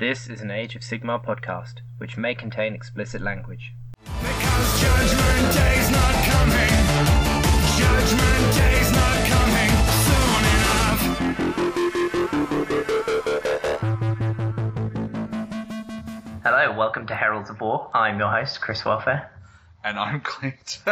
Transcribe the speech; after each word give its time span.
This 0.00 0.28
is 0.28 0.40
an 0.40 0.50
Age 0.50 0.74
of 0.74 0.82
Sigmar 0.82 1.22
podcast, 1.24 1.74
which 1.98 2.16
may 2.16 2.34
contain 2.34 2.74
explicit 2.74 3.20
language. 3.22 3.72
Because 4.02 4.80
judgment 4.80 5.54
day's 5.54 5.90
not 5.90 6.14
coming. 6.24 6.74
Judgment 7.78 8.54
day's 8.56 8.90
not 8.92 9.26
coming 9.28 9.70
soon 10.06 10.44
enough. 10.56 12.20
Hello, 16.42 16.76
welcome 16.76 17.06
to 17.06 17.14
Heralds 17.14 17.50
of 17.50 17.60
War. 17.60 17.90
I'm 17.94 18.18
your 18.18 18.30
host, 18.30 18.60
Chris 18.60 18.84
Welfare. 18.84 19.30
and 19.84 19.98
I'm 19.98 20.20
Clint. 20.20 20.78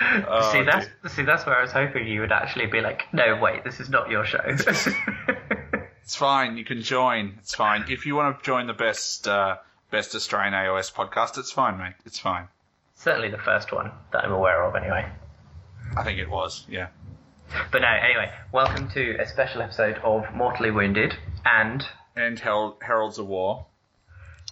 Oh, 0.00 0.52
see, 0.52 0.58
Oh, 0.60 0.64
that's 0.64 0.86
dear. 0.86 0.94
see, 1.08 1.22
that's 1.24 1.44
where 1.44 1.58
I 1.58 1.62
was 1.62 1.72
hoping 1.72 2.06
you 2.06 2.20
would 2.20 2.30
actually 2.30 2.66
be 2.66 2.80
like, 2.80 3.02
no, 3.12 3.36
wait, 3.42 3.64
this 3.64 3.80
is 3.80 3.88
not 3.90 4.08
your 4.08 4.24
show. 4.24 4.38
It's 6.08 6.16
fine. 6.16 6.56
You 6.56 6.64
can 6.64 6.80
join. 6.80 7.34
It's 7.38 7.54
fine. 7.54 7.84
If 7.90 8.06
you 8.06 8.16
want 8.16 8.38
to 8.38 8.42
join 8.42 8.66
the 8.66 8.72
best 8.72 9.28
uh, 9.28 9.56
best 9.90 10.14
Australian 10.14 10.54
AOS 10.54 10.90
podcast, 10.90 11.36
it's 11.36 11.52
fine, 11.52 11.76
mate. 11.76 11.96
It's 12.06 12.18
fine. 12.18 12.48
Certainly 12.94 13.28
the 13.28 13.36
first 13.36 13.72
one 13.72 13.90
that 14.14 14.24
I'm 14.24 14.32
aware 14.32 14.64
of, 14.64 14.74
anyway. 14.74 15.06
I 15.98 16.04
think 16.04 16.18
it 16.18 16.30
was. 16.30 16.64
Yeah. 16.66 16.86
But 17.70 17.82
no, 17.82 17.88
anyway, 17.88 18.32
welcome 18.52 18.88
to 18.92 19.18
a 19.20 19.26
special 19.28 19.60
episode 19.60 19.98
of 19.98 20.24
Mortally 20.34 20.70
Wounded. 20.70 21.14
And 21.44 21.84
And 22.16 22.38
Her- 22.38 22.72
Heralds 22.80 23.18
of 23.18 23.26
War. 23.26 23.66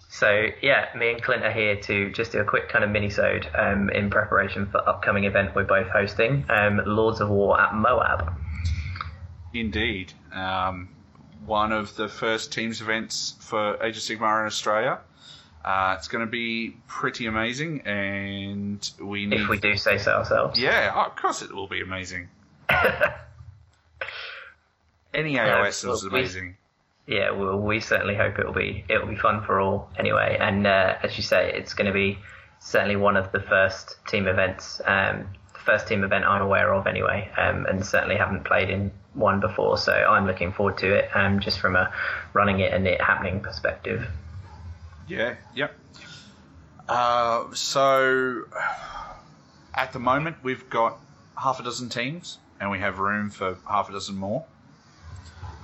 so, 0.09 0.49
yeah, 0.61 0.89
me 0.95 1.09
and 1.13 1.23
Clint 1.23 1.43
are 1.43 1.51
here 1.51 1.75
to 1.77 2.11
just 2.11 2.33
do 2.33 2.39
a 2.39 2.45
quick 2.45 2.69
kind 2.69 2.83
of 2.83 2.91
mini-sode 2.91 3.47
um, 3.57 3.89
in 3.89 4.11
preparation 4.11 4.67
for 4.67 4.87
upcoming 4.87 5.23
event 5.23 5.55
we're 5.55 5.63
both 5.63 5.87
hosting, 5.87 6.45
um, 6.49 6.79
Lords 6.85 7.19
of 7.19 7.29
War 7.29 7.59
at 7.59 7.73
Moab. 7.73 8.31
Indeed. 9.55 10.13
Um, 10.31 10.89
one 11.47 11.71
of 11.71 11.95
the 11.95 12.07
first 12.09 12.51
teams 12.51 12.81
events 12.81 13.33
for 13.39 13.81
Age 13.83 13.97
of 13.97 14.03
Sigmar 14.03 14.41
in 14.41 14.47
Australia. 14.47 14.99
Uh, 15.65 15.95
it's 15.97 16.07
going 16.07 16.23
to 16.23 16.29
be 16.29 16.77
pretty 16.87 17.25
amazing, 17.25 17.81
and 17.81 18.89
we 19.01 19.25
need. 19.25 19.41
If 19.41 19.49
we 19.49 19.57
do 19.59 19.75
say 19.75 19.97
so 19.97 20.11
ourselves. 20.11 20.59
Yeah, 20.59 20.91
oh, 20.93 21.07
of 21.07 21.15
course 21.15 21.41
it 21.41 21.51
will 21.53 21.67
be 21.67 21.81
amazing. 21.81 22.29
Any 25.13 25.33
No, 25.33 25.39
AOS 25.41 25.69
is 25.69 25.85
well, 25.85 25.99
we- 26.11 26.19
amazing. 26.19 26.57
Yeah, 27.07 27.31
well, 27.31 27.57
we 27.57 27.79
certainly 27.79 28.15
hope 28.15 28.37
it'll 28.37 28.51
be 28.53 28.83
it'll 28.89 29.07
be 29.07 29.15
fun 29.15 29.41
for 29.45 29.61
all 29.61 29.89
anyway. 29.97 30.37
And 30.39 30.67
uh, 30.67 30.95
as 31.01 31.15
you 31.15 31.23
say, 31.23 31.53
it's 31.55 31.73
going 31.73 31.87
to 31.87 31.93
be 31.93 32.19
certainly 32.59 32.97
one 32.97 33.15
of 33.15 33.31
the 33.31 33.39
first 33.39 33.95
team 34.07 34.27
events, 34.27 34.81
um, 34.85 35.25
the 35.53 35.59
first 35.59 35.87
team 35.87 36.03
event 36.03 36.25
I'm 36.25 36.41
aware 36.41 36.73
of 36.73 36.85
anyway, 36.85 37.31
um, 37.37 37.65
and 37.65 37.85
certainly 37.85 38.17
haven't 38.17 38.43
played 38.43 38.69
in 38.69 38.91
one 39.17 39.39
before. 39.39 39.77
So 39.77 39.91
I'm 39.91 40.25
looking 40.27 40.51
forward 40.51 40.77
to 40.79 40.93
it, 40.93 41.09
um, 41.15 41.39
just 41.39 41.59
from 41.59 41.75
a 41.75 41.91
running 42.33 42.59
it 42.59 42.73
and 42.73 42.87
it 42.87 43.01
happening 43.01 43.39
perspective. 43.41 44.07
Yeah, 45.07 45.35
yep. 45.55 45.73
Uh, 46.87 47.53
so, 47.53 48.43
at 49.73 49.91
the 49.93 49.99
moment, 49.99 50.37
we've 50.43 50.69
got 50.69 50.97
half 51.37 51.59
a 51.59 51.63
dozen 51.63 51.89
teams, 51.89 52.37
and 52.59 52.71
we 52.71 52.79
have 52.79 52.99
room 52.99 53.29
for 53.29 53.57
half 53.67 53.89
a 53.89 53.91
dozen 53.91 54.15
more. 54.15 54.45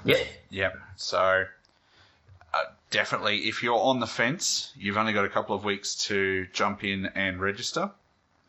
Yeah. 0.05 0.17
Yep. 0.49 0.77
So, 0.97 1.45
uh, 2.53 2.57
definitely, 2.89 3.39
if 3.47 3.63
you're 3.63 3.79
on 3.79 3.99
the 3.99 4.07
fence, 4.07 4.71
you've 4.75 4.97
only 4.97 5.13
got 5.13 5.25
a 5.25 5.29
couple 5.29 5.55
of 5.55 5.63
weeks 5.63 5.95
to 6.07 6.47
jump 6.53 6.83
in 6.83 7.07
and 7.07 7.39
register. 7.39 7.91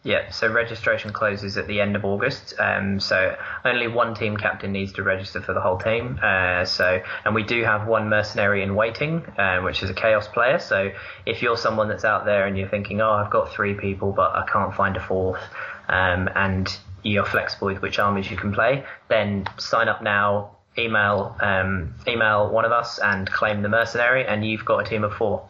Yeah, 0.06 0.30
so 0.30 0.52
registration 0.52 1.14
closes 1.14 1.56
at 1.56 1.66
the 1.66 1.80
end 1.80 1.96
of 1.96 2.04
August. 2.04 2.52
Um, 2.58 3.00
so 3.00 3.36
only 3.64 3.88
one 3.88 4.14
team 4.14 4.36
captain 4.36 4.70
needs 4.70 4.92
to 4.92 5.02
register 5.02 5.40
for 5.40 5.54
the 5.54 5.62
whole 5.62 5.78
team. 5.78 6.20
Uh, 6.22 6.66
so 6.66 7.00
and 7.24 7.34
we 7.34 7.42
do 7.42 7.64
have 7.64 7.88
one 7.88 8.10
mercenary 8.10 8.62
in 8.62 8.74
waiting, 8.74 9.24
um, 9.38 9.64
which 9.64 9.82
is 9.82 9.88
a 9.88 9.94
chaos 9.94 10.28
player. 10.28 10.58
So 10.58 10.92
if 11.24 11.40
you're 11.40 11.56
someone 11.56 11.88
that's 11.88 12.04
out 12.04 12.26
there 12.26 12.46
and 12.46 12.58
you're 12.58 12.68
thinking, 12.68 13.00
oh, 13.00 13.12
I've 13.12 13.30
got 13.30 13.50
three 13.50 13.72
people, 13.72 14.12
but 14.12 14.36
I 14.36 14.44
can't 14.46 14.74
find 14.74 14.94
a 14.94 15.00
fourth, 15.00 15.40
um, 15.88 16.28
and 16.34 16.68
you're 17.02 17.24
flexible 17.24 17.68
with 17.68 17.80
which 17.80 17.98
armies 17.98 18.30
you 18.30 18.36
can 18.36 18.52
play, 18.52 18.84
then 19.08 19.46
sign 19.58 19.88
up 19.88 20.02
now. 20.02 20.50
Email 20.76 21.36
um, 21.40 21.94
email 22.08 22.50
one 22.50 22.64
of 22.64 22.72
us 22.72 22.98
and 22.98 23.30
claim 23.30 23.62
the 23.62 23.68
mercenary, 23.68 24.26
and 24.26 24.44
you've 24.44 24.64
got 24.64 24.84
a 24.84 24.90
team 24.90 25.04
of 25.04 25.14
four. 25.14 25.48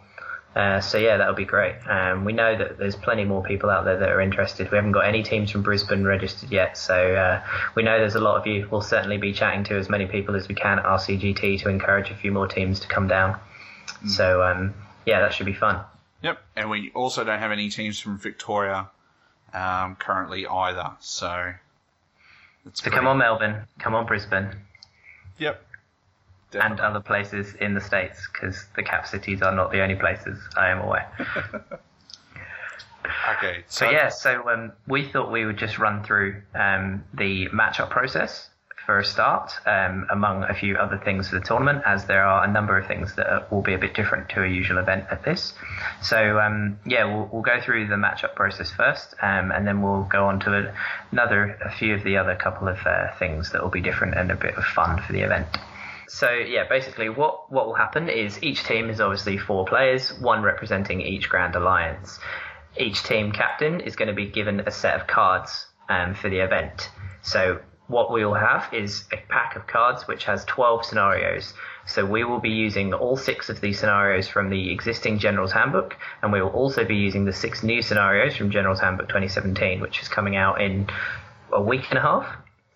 Uh, 0.54 0.80
so 0.80 0.98
yeah, 0.98 1.16
that 1.16 1.26
would 1.26 1.36
be 1.36 1.44
great. 1.44 1.74
Um, 1.88 2.24
we 2.24 2.32
know 2.32 2.56
that 2.56 2.78
there's 2.78 2.94
plenty 2.94 3.24
more 3.24 3.42
people 3.42 3.70
out 3.70 3.84
there 3.84 3.98
that 3.98 4.08
are 4.08 4.20
interested. 4.20 4.70
We 4.70 4.76
haven't 4.76 4.92
got 4.92 5.04
any 5.06 5.22
teams 5.22 5.50
from 5.50 5.62
Brisbane 5.62 6.04
registered 6.04 6.52
yet, 6.52 6.78
so 6.78 6.94
uh, 6.94 7.42
we 7.74 7.82
know 7.82 7.98
there's 7.98 8.14
a 8.14 8.20
lot 8.20 8.36
of 8.36 8.46
you. 8.46 8.68
We'll 8.70 8.80
certainly 8.80 9.18
be 9.18 9.32
chatting 9.32 9.64
to 9.64 9.76
as 9.76 9.88
many 9.88 10.06
people 10.06 10.36
as 10.36 10.46
we 10.46 10.54
can 10.54 10.78
at 10.78 10.84
RCGT 10.84 11.62
to 11.62 11.68
encourage 11.68 12.10
a 12.10 12.14
few 12.14 12.30
more 12.30 12.46
teams 12.46 12.80
to 12.80 12.88
come 12.88 13.08
down. 13.08 13.38
So 14.06 14.42
um, 14.42 14.74
yeah, 15.06 15.20
that 15.20 15.34
should 15.34 15.46
be 15.46 15.54
fun. 15.54 15.80
Yep. 16.22 16.38
And 16.56 16.70
we 16.70 16.90
also 16.94 17.24
don't 17.24 17.38
have 17.38 17.52
any 17.52 17.68
teams 17.68 17.98
from 17.98 18.18
Victoria 18.18 18.88
um, 19.52 19.96
currently 19.96 20.46
either. 20.46 20.92
So, 21.00 21.52
So 22.72 22.90
come 22.90 23.06
on, 23.06 23.18
Melbourne, 23.18 23.64
come 23.78 23.94
on, 23.94 24.06
Brisbane, 24.06 24.50
Yep. 25.38 25.62
And 26.54 26.80
other 26.80 27.00
places 27.00 27.54
in 27.60 27.74
the 27.74 27.80
states, 27.80 28.28
because 28.32 28.64
the 28.76 28.82
cap 28.82 29.06
cities 29.06 29.42
are 29.42 29.54
not 29.54 29.70
the 29.72 29.82
only 29.82 29.96
places 29.96 30.38
I 30.56 30.70
am 30.70 30.80
aware. 30.80 31.10
Okay. 33.36 33.64
So 33.68 33.90
yeah, 33.90 34.08
so 34.08 34.48
um, 34.48 34.72
we 34.86 35.08
thought 35.10 35.30
we 35.30 35.44
would 35.44 35.58
just 35.58 35.78
run 35.78 36.04
through 36.04 36.42
um, 36.54 37.04
the 37.12 37.48
matchup 37.48 37.90
process 37.90 38.48
for 38.86 38.98
a 38.98 39.04
start, 39.04 39.50
um, 39.66 40.06
among 40.10 40.44
a 40.44 40.54
few 40.54 40.76
other 40.76 41.00
things 41.02 41.30
for 41.30 41.38
the 41.38 41.44
tournament, 41.44 41.82
as 41.86 42.04
there 42.04 42.24
are 42.24 42.44
a 42.44 42.52
number 42.52 42.76
of 42.76 42.86
things 42.86 43.14
that 43.14 43.26
are, 43.26 43.46
will 43.50 43.62
be 43.62 43.72
a 43.72 43.78
bit 43.78 43.94
different 43.94 44.28
to 44.28 44.44
a 44.44 44.46
usual 44.46 44.78
event 44.78 45.06
at 45.10 45.24
this. 45.24 45.54
So 46.02 46.38
um, 46.38 46.78
yeah, 46.84 47.04
we'll, 47.04 47.28
we'll 47.32 47.42
go 47.42 47.60
through 47.62 47.88
the 47.88 47.94
matchup 47.94 48.34
process 48.34 48.70
first, 48.70 49.14
um, 49.22 49.52
and 49.52 49.66
then 49.66 49.80
we'll 49.80 50.04
go 50.04 50.26
on 50.26 50.40
to 50.40 50.74
another 51.12 51.58
a 51.64 51.74
few 51.74 51.94
of 51.94 52.04
the 52.04 52.18
other 52.18 52.36
couple 52.36 52.68
of 52.68 52.78
uh, 52.84 53.14
things 53.18 53.52
that 53.52 53.62
will 53.62 53.70
be 53.70 53.80
different 53.80 54.14
and 54.16 54.30
a 54.30 54.36
bit 54.36 54.54
of 54.56 54.64
fun 54.64 55.02
for 55.02 55.12
the 55.12 55.20
event. 55.20 55.46
So 56.08 56.30
yeah, 56.30 56.64
basically 56.68 57.08
what, 57.08 57.50
what 57.52 57.66
will 57.66 57.74
happen 57.74 58.08
is 58.08 58.42
each 58.42 58.64
team 58.64 58.90
is 58.90 59.00
obviously 59.00 59.38
four 59.38 59.64
players, 59.64 60.12
one 60.20 60.42
representing 60.42 61.00
each 61.00 61.28
Grand 61.28 61.54
Alliance. 61.56 62.18
Each 62.76 63.02
team 63.02 63.32
captain 63.32 63.80
is 63.80 63.96
going 63.96 64.08
to 64.08 64.14
be 64.14 64.26
given 64.26 64.60
a 64.60 64.70
set 64.70 65.00
of 65.00 65.06
cards 65.06 65.66
um, 65.88 66.14
for 66.14 66.28
the 66.28 66.38
event. 66.38 66.90
So 67.22 67.60
what 67.86 68.12
we 68.12 68.24
will 68.24 68.34
have 68.34 68.72
is 68.72 69.04
a 69.12 69.16
pack 69.28 69.56
of 69.56 69.66
cards 69.66 70.06
which 70.08 70.24
has 70.24 70.44
12 70.46 70.84
scenarios. 70.86 71.52
So 71.86 72.04
we 72.06 72.24
will 72.24 72.40
be 72.40 72.50
using 72.50 72.94
all 72.94 73.16
six 73.16 73.50
of 73.50 73.60
these 73.60 73.78
scenarios 73.78 74.26
from 74.26 74.48
the 74.48 74.72
existing 74.72 75.18
General's 75.18 75.52
Handbook, 75.52 75.96
and 76.22 76.32
we 76.32 76.40
will 76.40 76.50
also 76.50 76.84
be 76.84 76.96
using 76.96 77.26
the 77.26 77.32
six 77.32 77.62
new 77.62 77.82
scenarios 77.82 78.36
from 78.36 78.50
General's 78.50 78.80
Handbook 78.80 79.08
2017, 79.08 79.80
which 79.80 80.00
is 80.00 80.08
coming 80.08 80.34
out 80.34 80.62
in 80.62 80.88
a 81.52 81.60
week 81.60 81.84
and 81.90 81.98
a 81.98 82.02
half. 82.02 82.26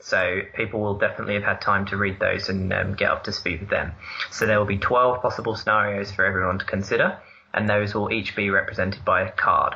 So 0.01 0.43
people 0.55 0.81
will 0.81 0.99
definitely 0.99 1.35
have 1.35 1.43
had 1.43 1.61
time 1.61 1.87
to 1.87 1.97
read 1.97 2.21
those 2.21 2.49
and 2.49 2.73
um, 2.73 2.95
get 2.95 3.11
up 3.11 3.25
to 3.25 3.33
speed 3.33 3.61
with 3.61 3.71
them. 3.71 3.93
So 4.31 4.47
there 4.47 4.59
will 4.59 4.67
be 4.67 4.79
12 4.79 5.21
possible 5.21 5.57
scenarios 5.57 6.13
for 6.13 6.25
everyone 6.25 6.59
to 6.61 6.65
consider, 6.65 7.19
and 7.53 7.69
those 7.69 7.95
will 7.95 8.13
each 8.13 8.37
be 8.37 8.51
represented 8.51 9.05
by 9.05 9.23
a 9.23 9.33
card. 9.33 9.75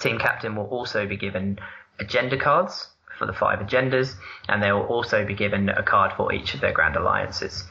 Team 0.00 0.18
captain 0.18 0.56
will 0.56 0.66
also 0.66 1.06
be 1.06 1.16
given 1.16 1.58
agenda 2.00 2.36
cards 2.36 2.88
for 3.18 3.26
the 3.26 3.32
five 3.32 3.60
agendas, 3.60 4.14
and 4.48 4.62
they 4.62 4.72
will 4.72 4.86
also 4.86 5.24
be 5.24 5.34
given 5.34 5.68
a 5.68 5.82
card 5.82 6.12
for 6.16 6.32
each 6.32 6.54
of 6.54 6.60
their 6.60 6.72
grand 6.72 6.96
alliances, 6.96 7.64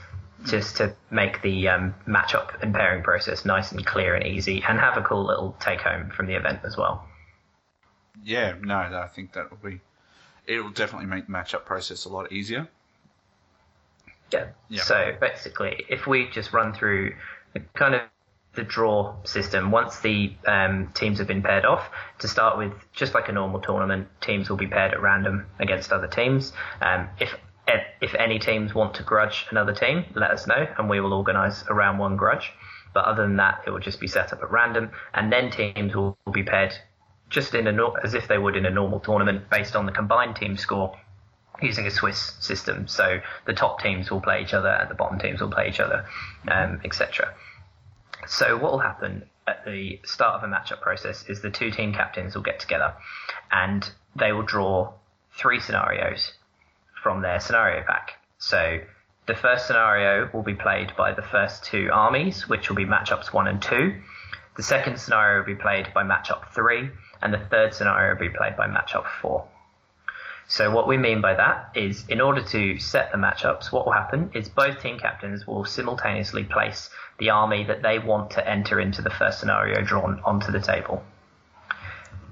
just 0.45 0.77
to 0.77 0.95
make 1.09 1.41
the 1.41 1.67
um, 1.67 1.93
matchup 2.07 2.61
and 2.61 2.73
pairing 2.73 3.03
process 3.03 3.43
nice 3.43 3.71
and 3.73 3.85
clear 3.85 4.15
and 4.15 4.25
easy, 4.25 4.63
and 4.67 4.79
have 4.79 4.97
a 4.97 5.01
cool 5.01 5.25
little 5.25 5.55
take 5.59 5.81
home 5.81 6.09
from 6.15 6.27
the 6.27 6.35
event 6.35 6.59
as 6.63 6.77
well. 6.77 7.05
Yeah, 8.23 8.55
no, 8.61 8.75
I 8.75 9.09
think 9.13 9.33
that 9.33 9.49
will 9.49 9.69
be. 9.69 9.81
It 10.47 10.61
will 10.61 10.71
definitely 10.71 11.07
make 11.07 11.27
the 11.27 11.33
matchup 11.33 11.65
process 11.65 12.05
a 12.05 12.09
lot 12.09 12.31
easier. 12.31 12.67
Yeah. 14.31 14.47
Yeah. 14.69 14.81
So 14.83 15.15
basically, 15.19 15.83
if 15.89 16.07
we 16.07 16.29
just 16.29 16.53
run 16.53 16.73
through 16.73 17.15
the 17.53 17.59
kind 17.75 17.95
of 17.95 18.01
the 18.55 18.63
draw 18.63 19.15
system, 19.23 19.71
once 19.71 19.99
the 19.99 20.33
um, 20.45 20.91
teams 20.93 21.19
have 21.19 21.27
been 21.27 21.41
paired 21.41 21.65
off, 21.65 21.89
to 22.19 22.27
start 22.27 22.57
with, 22.57 22.73
just 22.93 23.13
like 23.13 23.29
a 23.29 23.31
normal 23.31 23.61
tournament, 23.61 24.07
teams 24.19 24.49
will 24.49 24.57
be 24.57 24.67
paired 24.67 24.93
at 24.93 25.01
random 25.01 25.45
against 25.59 25.91
other 25.91 26.07
teams. 26.07 26.51
Um, 26.81 27.09
if 27.19 27.35
if 28.01 28.15
any 28.15 28.39
teams 28.39 28.73
want 28.73 28.95
to 28.95 29.03
grudge 29.03 29.45
another 29.51 29.73
team, 29.73 30.05
let 30.15 30.31
us 30.31 30.47
know, 30.47 30.67
and 30.77 30.89
we 30.89 30.99
will 30.99 31.13
organise 31.13 31.63
a 31.69 31.73
round 31.73 31.99
one 31.99 32.17
grudge. 32.17 32.51
But 32.93 33.05
other 33.05 33.21
than 33.21 33.37
that, 33.37 33.61
it 33.65 33.69
will 33.69 33.79
just 33.79 33.99
be 33.99 34.07
set 34.07 34.33
up 34.33 34.41
at 34.41 34.51
random, 34.51 34.91
and 35.13 35.31
then 35.31 35.51
teams 35.51 35.95
will 35.95 36.17
be 36.33 36.43
paired 36.43 36.73
just 37.31 37.55
in 37.55 37.65
a 37.65 37.89
as 38.03 38.13
if 38.13 38.27
they 38.27 38.37
would 38.37 38.55
in 38.55 38.65
a 38.67 38.69
normal 38.69 38.99
tournament, 38.99 39.49
based 39.49 39.75
on 39.75 39.87
the 39.87 39.91
combined 39.91 40.35
team 40.35 40.57
score 40.57 40.95
using 41.61 41.87
a 41.87 41.91
Swiss 41.91 42.33
system. 42.39 42.87
So 42.87 43.19
the 43.45 43.53
top 43.53 43.81
teams 43.81 44.11
will 44.11 44.21
play 44.21 44.41
each 44.43 44.53
other 44.53 44.69
and 44.69 44.89
the 44.89 44.95
bottom 44.95 45.17
teams 45.17 45.41
will 45.41 45.49
play 45.51 45.69
each 45.69 45.79
other, 45.79 46.05
um, 46.47 46.79
etc. 46.85 47.33
So 48.27 48.57
what 48.57 48.71
will 48.71 48.79
happen 48.79 49.23
at 49.47 49.65
the 49.65 49.99
start 50.03 50.35
of 50.35 50.49
a 50.49 50.53
matchup 50.53 50.81
process 50.81 51.25
is 51.27 51.41
the 51.41 51.49
two 51.49 51.71
team 51.71 51.93
captains 51.93 52.35
will 52.35 52.43
get 52.43 52.59
together 52.59 52.93
and 53.51 53.89
they 54.15 54.31
will 54.31 54.43
draw 54.43 54.93
three 55.31 55.59
scenarios 55.59 56.33
from 57.01 57.21
their 57.21 57.39
scenario 57.39 57.83
pack. 57.83 58.11
So 58.37 58.81
The 59.27 59.35
first 59.35 59.67
scenario 59.67 60.29
will 60.33 60.41
be 60.41 60.55
played 60.55 60.93
by 60.97 61.13
the 61.13 61.21
first 61.21 61.63
two 61.63 61.89
armies, 61.93 62.49
which 62.49 62.69
will 62.69 62.75
be 62.75 62.85
matchups 62.85 63.31
one 63.31 63.47
and 63.47 63.61
two. 63.61 64.01
The 64.57 64.63
second 64.63 64.99
scenario 64.99 65.39
will 65.39 65.45
be 65.45 65.55
played 65.55 65.93
by 65.93 66.03
matchup 66.03 66.51
three, 66.53 66.89
and 67.21 67.33
the 67.33 67.39
third 67.49 67.73
scenario 67.73 68.13
will 68.13 68.19
be 68.19 68.35
played 68.35 68.55
by 68.55 68.67
matchup 68.67 69.05
four. 69.21 69.47
So 70.47 70.69
what 70.69 70.87
we 70.87 70.97
mean 70.97 71.21
by 71.21 71.35
that 71.35 71.71
is 71.75 72.03
in 72.09 72.19
order 72.19 72.41
to 72.41 72.77
set 72.77 73.11
the 73.11 73.17
matchups, 73.17 73.71
what 73.71 73.85
will 73.85 73.93
happen 73.93 74.31
is 74.33 74.49
both 74.49 74.81
team 74.81 74.99
captains 74.99 75.47
will 75.47 75.63
simultaneously 75.63 76.43
place 76.43 76.89
the 77.19 77.29
army 77.29 77.63
that 77.63 77.81
they 77.81 77.99
want 77.99 78.31
to 78.31 78.45
enter 78.45 78.79
into 78.79 79.01
the 79.01 79.09
first 79.09 79.39
scenario 79.39 79.81
drawn 79.81 80.19
onto 80.25 80.51
the 80.51 80.59
table. 80.59 81.03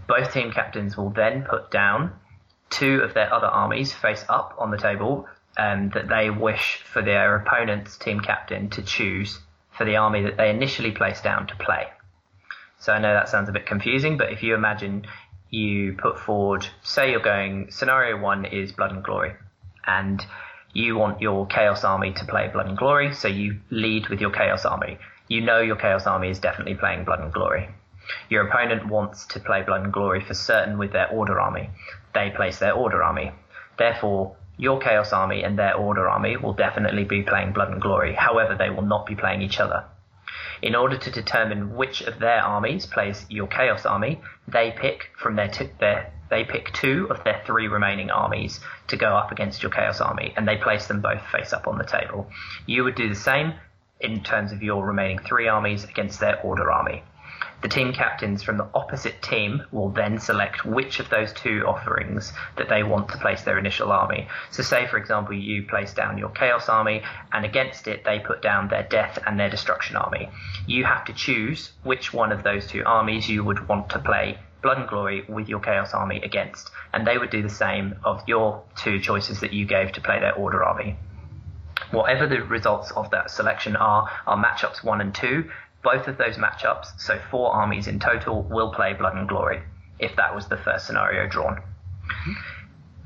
Both 0.08 0.34
team 0.34 0.52
captains 0.52 0.98
will 0.98 1.12
then 1.12 1.44
put 1.44 1.72
down 1.72 2.12
two 2.70 3.02
of 3.04 3.14
their 3.14 3.34
other 3.34 3.48
armies 3.48 3.94
face 3.94 4.26
up 4.28 4.56
on 4.58 4.72
the 4.72 4.78
table 4.78 5.28
um, 5.58 5.90
that 5.94 6.10
they 6.10 6.30
wish 6.30 6.84
for 6.84 7.02
their 7.02 7.36
opponent's 7.36 7.98
team 7.98 8.20
captain 8.20 8.70
to 8.72 8.82
choose 8.82 9.40
for 9.72 9.86
the 9.86 9.96
army 9.96 10.24
that 10.24 10.36
they 10.36 10.50
initially 10.50 10.92
placed 10.92 11.24
down 11.24 11.48
to 11.48 11.56
play. 11.56 11.88
So 12.80 12.94
I 12.94 13.00
know 13.00 13.14
that 13.14 13.30
sounds 13.30 13.50
a 13.50 13.52
bit 13.52 13.66
confusing, 13.66 14.18
but 14.18 14.32
if 14.32 14.42
you 14.42 14.56
imagine 14.56 15.06
you 15.50 15.94
put 15.94 16.20
forward, 16.20 16.66
say 16.82 17.12
you're 17.12 17.20
going, 17.20 17.72
scenario 17.72 18.18
one 18.20 18.46
is 18.46 18.72
Blood 18.72 18.92
and 18.92 19.04
Glory, 19.04 19.34
and 19.86 20.26
you 20.74 20.96
want 20.96 21.20
your 21.20 21.46
Chaos 21.48 21.84
Army 21.84 22.14
to 22.14 22.26
play 22.26 22.48
Blood 22.48 22.68
and 22.68 22.78
Glory, 22.78 23.14
so 23.14 23.28
you 23.28 23.60
lead 23.70 24.08
with 24.08 24.22
your 24.22 24.32
Chaos 24.32 24.66
Army. 24.66 24.98
You 25.28 25.42
know 25.42 25.60
your 25.60 25.76
Chaos 25.76 26.08
Army 26.08 26.30
is 26.30 26.40
definitely 26.40 26.76
playing 26.76 27.04
Blood 27.04 27.20
and 27.20 27.34
Glory. 27.34 27.70
Your 28.30 28.48
opponent 28.48 28.88
wants 28.88 29.26
to 29.28 29.40
play 29.40 29.62
Blood 29.62 29.84
and 29.84 29.94
Glory 29.94 30.24
for 30.24 30.34
certain 30.34 30.78
with 30.78 30.94
their 30.94 31.10
Order 31.10 31.40
Army. 31.40 31.70
They 32.14 32.32
place 32.36 32.60
their 32.60 32.74
Order 32.74 33.04
Army. 33.04 33.32
Therefore, 33.78 34.36
your 34.58 34.80
Chaos 34.80 35.14
Army 35.14 35.44
and 35.44 35.58
their 35.58 35.76
Order 35.76 36.08
Army 36.08 36.38
will 36.38 36.54
definitely 36.54 37.04
be 37.04 37.24
playing 37.24 37.54
Blood 37.54 37.72
and 37.72 37.82
Glory. 37.82 38.14
However, 38.14 38.56
they 38.56 38.70
will 38.70 38.84
not 38.86 39.06
be 39.06 39.16
playing 39.16 39.42
each 39.42 39.60
other. 39.60 39.86
In 40.62 40.76
order 40.76 40.98
to 40.98 41.12
determine 41.12 41.76
which 41.76 42.02
of 42.02 42.20
their 42.20 42.42
armies 42.42 42.86
plays 42.86 43.26
your 43.30 43.48
Chaos 43.48 43.86
Army, 43.86 44.22
they 44.48 44.72
pick 44.72 45.12
from 45.18 45.36
their, 45.36 45.48
t- 45.48 45.70
their 45.80 46.12
they 46.30 46.44
pick 46.44 46.72
two 46.74 47.08
of 47.10 47.24
their 47.24 47.42
three 47.46 47.68
remaining 47.68 48.12
armies 48.12 48.60
to 48.88 48.98
go 48.98 49.16
up 49.16 49.32
against 49.32 49.64
your 49.64 49.72
Chaos 49.72 50.00
Army, 50.00 50.34
and 50.38 50.48
they 50.48 50.58
place 50.58 50.88
them 50.88 51.02
both 51.02 51.22
face 51.32 51.54
up 51.54 51.68
on 51.68 51.78
the 51.78 51.84
table. 51.86 52.30
You 52.66 52.84
would 52.84 52.96
do 52.96 53.10
the 53.10 53.16
same 53.16 53.54
in 54.00 54.24
terms 54.24 54.52
of 54.52 54.62
your 54.62 54.86
remaining 54.86 55.20
three 55.20 55.48
armies 55.48 55.84
against 55.84 56.20
their 56.20 56.40
Order 56.42 56.72
Army. 56.72 57.04
The 57.62 57.68
team 57.68 57.92
captains 57.92 58.42
from 58.42 58.58
the 58.58 58.70
opposite 58.74 59.22
team 59.22 59.64
will 59.72 59.90
then 59.90 60.18
select 60.18 60.64
which 60.64 61.02
of 61.02 61.10
those 61.10 61.34
two 61.34 61.66
offerings 61.68 62.32
that 62.56 62.70
they 62.70 62.84
want 62.84 63.10
to 63.10 63.18
place 63.18 63.42
their 63.42 63.60
initial 63.60 63.92
army. 63.92 64.30
So, 64.50 64.64
say 64.64 64.88
for 64.88 64.98
example, 64.98 65.36
you 65.36 65.64
place 65.68 65.94
down 65.94 66.18
your 66.18 66.30
Chaos 66.30 66.70
army, 66.70 67.04
and 67.34 67.44
against 67.44 67.88
it 67.88 68.06
they 68.06 68.20
put 68.20 68.42
down 68.42 68.70
their 68.70 68.84
Death 68.84 69.20
and 69.28 69.38
their 69.38 69.50
Destruction 69.50 69.98
army. 69.98 70.30
You 70.68 70.86
have 70.86 71.04
to 71.06 71.14
choose 71.14 71.74
which 71.84 72.14
one 72.14 72.32
of 72.32 72.44
those 72.44 72.66
two 72.66 72.84
armies 72.86 73.28
you 73.28 73.44
would 73.44 73.68
want 73.68 73.90
to 73.90 74.00
play 74.00 74.40
Blood 74.62 74.78
and 74.78 74.88
Glory 74.88 75.26
with 75.28 75.50
your 75.50 75.60
Chaos 75.60 75.94
army 75.94 76.22
against, 76.22 76.72
and 76.94 77.06
they 77.06 77.18
would 77.18 77.30
do 77.30 77.42
the 77.42 77.50
same 77.50 77.96
of 78.06 78.24
your 78.26 78.64
two 78.78 79.02
choices 79.02 79.42
that 79.42 79.52
you 79.52 79.66
gave 79.66 79.92
to 79.94 80.02
play 80.02 80.20
their 80.20 80.34
Order 80.34 80.64
army. 80.64 80.96
Whatever 81.92 82.28
the 82.28 82.42
results 82.44 82.92
of 82.92 83.10
that 83.12 83.32
selection 83.32 83.76
are, 83.76 84.10
are 84.28 84.38
matchups 84.38 84.84
one 84.84 85.02
and 85.02 85.16
two, 85.16 85.50
both 85.84 86.08
of 86.08 86.18
those 86.18 86.38
matchups, 86.38 87.00
so 87.00 87.20
four 87.32 87.52
armies 87.52 87.88
in 87.88 88.00
total, 88.00 88.44
will 88.44 88.74
play 88.74 88.94
Blood 88.94 89.16
and 89.16 89.28
Glory 89.28 89.62
if 90.00 90.16
that 90.16 90.34
was 90.34 90.48
the 90.48 90.58
first 90.58 90.88
scenario 90.88 91.28
drawn. 91.28 91.62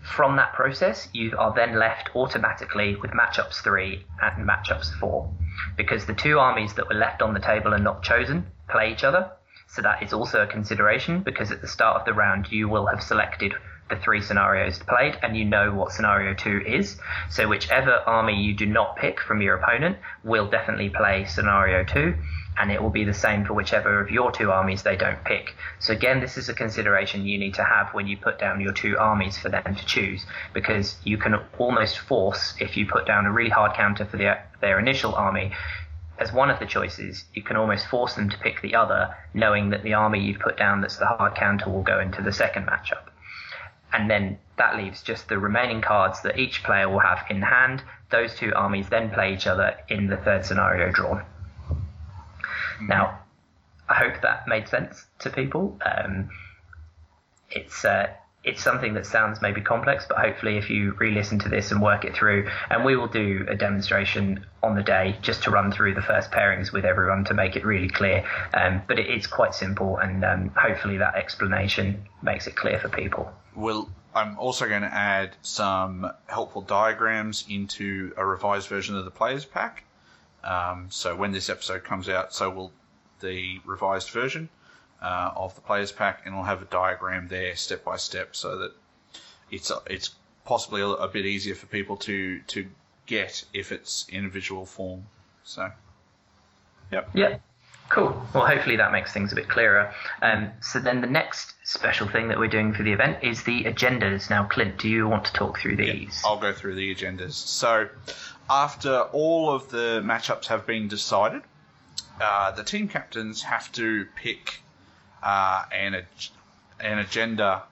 From 0.04 0.36
that 0.36 0.54
process, 0.54 1.08
you 1.14 1.36
are 1.38 1.54
then 1.54 1.80
left 1.80 2.16
automatically 2.16 2.96
with 2.96 3.12
matchups 3.12 3.64
three 3.64 4.06
and 4.22 4.48
matchups 4.48 4.94
four, 5.00 5.34
because 5.78 6.06
the 6.06 6.14
two 6.14 6.40
armies 6.40 6.74
that 6.76 6.88
were 6.90 6.96
left 6.96 7.22
on 7.22 7.34
the 7.34 7.40
table 7.40 7.74
and 7.74 7.84
not 7.84 8.04
chosen 8.04 8.46
play 8.70 8.92
each 8.92 9.04
other. 9.04 9.32
So 9.68 9.82
that 9.82 10.04
is 10.04 10.14
also 10.14 10.44
a 10.44 10.48
consideration 10.48 11.22
because 11.22 11.52
at 11.52 11.62
the 11.62 11.68
start 11.68 12.00
of 12.00 12.06
the 12.06 12.14
round 12.14 12.52
you 12.52 12.68
will 12.70 12.88
have 12.88 13.02
selected 13.02 13.54
the 13.94 14.02
three 14.02 14.22
scenarios 14.22 14.80
played 14.80 15.18
and 15.22 15.36
you 15.38 15.46
know 15.46 15.74
what 15.74 15.92
scenario 15.92 16.34
two 16.34 16.62
is. 16.66 16.98
So 17.30 17.48
whichever 17.48 17.92
army 17.92 18.42
you 18.42 18.54
do 18.54 18.66
not 18.66 18.98
pick 18.98 19.20
from 19.20 19.42
your 19.42 19.56
opponent 19.56 19.98
will 20.24 20.50
definitely 20.50 20.90
play 20.90 21.26
scenario 21.26 21.84
two 21.84 22.16
and 22.58 22.72
it 22.72 22.82
will 22.82 22.90
be 22.90 23.04
the 23.04 23.14
same 23.14 23.46
for 23.46 23.54
whichever 23.54 24.00
of 24.00 24.12
your 24.12 24.32
two 24.32 24.52
armies 24.52 24.84
they 24.84 24.96
don't 24.96 25.24
pick. 25.24 25.56
So 25.80 25.94
again, 25.94 26.20
this 26.20 26.38
is 26.38 26.50
a 26.50 26.54
consideration 26.54 27.26
you 27.26 27.38
need 27.38 27.56
to 27.56 27.64
have 27.64 27.94
when 27.94 28.08
you 28.08 28.18
put 28.18 28.40
down 28.40 28.62
your 28.62 28.74
two 28.74 28.98
armies 28.98 29.38
for 29.38 29.50
them 29.50 29.76
to 29.76 29.86
choose, 29.86 30.26
because 30.54 30.98
you 31.04 31.18
can 31.18 31.36
almost 31.58 31.98
force, 31.98 32.54
if 32.60 32.78
you 32.78 32.86
put 32.86 33.08
down 33.08 33.26
a 33.26 33.32
really 33.32 33.50
hard 33.50 33.74
counter 33.76 34.06
for 34.06 34.18
their, 34.18 34.48
their 34.62 34.80
initial 34.80 35.16
army, 35.16 35.52
as 36.20 36.32
one 36.32 36.52
of 36.52 36.60
the 36.60 36.66
choices, 36.66 37.26
you 37.34 37.42
can 37.42 37.58
almost 37.58 37.88
force 37.88 38.14
them 38.14 38.30
to 38.30 38.38
pick 38.38 38.62
the 38.62 38.76
other, 38.76 39.16
knowing 39.34 39.72
that 39.72 39.82
the 39.82 39.94
army 39.94 40.20
you've 40.20 40.40
put 40.40 40.58
down 40.58 40.82
that's 40.82 40.98
the 40.98 41.08
hard 41.08 41.36
counter 41.36 41.70
will 41.70 41.82
go 41.82 42.00
into 42.00 42.22
the 42.22 42.32
second 42.32 42.68
matchup. 42.68 43.10
And 43.94 44.10
then 44.10 44.40
that 44.58 44.76
leaves 44.76 45.04
just 45.04 45.30
the 45.30 45.38
remaining 45.38 45.82
cards 45.82 46.22
that 46.24 46.40
each 46.40 46.64
player 46.64 46.90
will 46.90 47.00
have 47.00 47.26
in 47.30 47.42
hand. 47.42 47.84
Those 48.10 48.36
two 48.36 48.52
armies 48.56 48.90
then 48.90 49.12
play 49.12 49.34
each 49.34 49.48
other 49.48 49.78
in 49.88 50.08
the 50.08 50.18
third 50.18 50.46
scenario 50.46 50.92
drawn. 50.92 51.24
Now, 52.82 53.20
I 53.88 53.96
hope 53.96 54.22
that 54.22 54.48
made 54.48 54.68
sense 54.68 55.06
to 55.20 55.30
people. 55.30 55.80
Um, 55.86 56.30
it's 57.50 57.86
uh, 57.86 58.08
it's 58.44 58.62
something 58.62 58.94
that 58.96 59.06
sounds 59.06 59.42
maybe 59.42 59.62
complex, 59.62 60.06
but 60.08 60.18
hopefully, 60.18 60.58
if 60.58 60.70
you 60.70 60.94
re-listen 61.00 61.40
to 61.40 61.50
this 61.50 61.72
and 61.72 61.82
work 61.82 62.04
it 62.04 62.14
through, 62.14 62.50
and 62.70 62.84
we 62.84 62.96
will 62.96 63.08
do 63.08 63.46
a 63.48 63.56
demonstration 63.56 64.46
on 64.62 64.76
the 64.76 64.84
day 64.84 65.16
just 65.22 65.44
to 65.44 65.52
run 65.52 65.72
through 65.72 65.94
the 65.94 66.02
first 66.02 66.30
pairings 66.32 66.72
with 66.72 66.84
everyone 66.84 67.24
to 67.26 67.34
make 67.34 67.56
it 67.56 67.66
really 67.66 67.88
clear. 67.88 68.26
Um, 68.54 68.82
but 68.86 69.00
it 69.00 69.10
is 69.10 69.28
quite 69.28 69.56
simple, 69.56 69.98
and 69.98 70.26
um, 70.26 70.50
hopefully, 70.58 70.98
that 70.98 71.16
explanation 71.16 72.06
makes 72.22 72.48
it 72.48 72.56
clear 72.56 72.80
for 72.80 72.90
people. 72.90 73.32
Well, 73.56 73.90
I'm 74.14 74.38
also 74.38 74.68
going 74.68 74.82
to 74.82 74.94
add 74.94 75.36
some 75.42 76.12
helpful 76.28 76.62
diagrams 76.62 77.46
into 77.50 78.14
a 78.18 78.26
revised 78.26 78.68
version 78.68 78.98
of 78.98 79.06
the 79.06 79.12
players 79.12 79.46
pack. 79.46 79.86
Um, 80.44 80.88
so 80.90 81.16
when 81.16 81.32
this 81.32 81.50
episode 81.50 81.86
comes 81.86 82.10
out, 82.10 82.34
so 82.34 82.50
will 82.50 82.72
the 83.22 83.62
revised 83.66 84.10
version 84.10 84.50
uh, 85.04 85.32
of 85.36 85.54
the 85.56 85.62
players 85.62 85.92
pack, 85.92 86.22
and 86.26 86.34
we'll 86.34 86.46
have 86.46 86.62
a 86.62 86.66
diagram 86.66 87.28
there 87.28 87.56
step 87.56 87.84
by 87.84 87.98
step, 87.98 88.36
so 88.36 88.58
that 88.58 88.72
it's 89.52 89.72
it's 89.88 90.12
possibly 90.46 90.82
a, 90.82 90.88
a 90.88 91.08
bit 91.08 91.26
easier 91.26 91.56
for 91.56 91.68
people 91.68 91.98
to 91.98 92.40
to 92.48 92.68
get 93.06 93.44
if 93.54 93.72
it's 93.72 94.08
in 94.10 94.26
a 94.26 94.30
visual 94.30 94.66
form. 94.66 95.06
So, 95.44 95.70
yep. 96.92 97.10
Yeah. 97.14 97.38
Cool. 97.90 98.26
Well, 98.34 98.48
hopefully 98.48 98.78
that 98.78 98.92
makes 98.92 99.12
things 99.12 99.34
a 99.34 99.36
bit 99.36 99.50
clearer. 99.50 99.94
Um, 100.22 100.50
so 100.62 100.80
then 100.80 101.02
the 101.02 101.08
next 101.08 101.54
special 101.64 102.08
thing 102.08 102.30
that 102.30 102.40
we're 102.40 102.48
doing 102.48 102.74
for 102.74 102.82
the 102.82 102.92
event 102.92 103.20
is 103.22 103.44
the 103.44 103.66
agendas. 103.66 104.30
Now, 104.30 104.46
Clint, 104.46 104.80
do 104.80 104.90
you 104.90 105.08
want 105.08 105.26
to 105.26 105.34
talk 105.34 105.60
through 105.60 105.76
these? 105.76 106.22
I'll 106.26 106.40
go 106.40 106.54
through 106.54 106.76
the 106.76 106.96
agendas. 106.96 107.34
So, 107.34 107.90
after 108.50 109.02
all 109.12 109.52
of 109.52 109.70
the 109.70 110.02
matchups 110.04 110.46
have 110.48 110.66
been 110.66 110.88
decided, 110.88 111.44
uh, 112.20 112.52
the 112.52 112.64
team 112.64 112.88
captains 112.88 113.44
have 113.44 113.72
to 113.74 114.08
pick 114.16 114.62
uh, 115.24 115.66
an, 115.72 115.96
ag- 115.96 116.06
an 116.80 117.00
agenda 117.00 117.64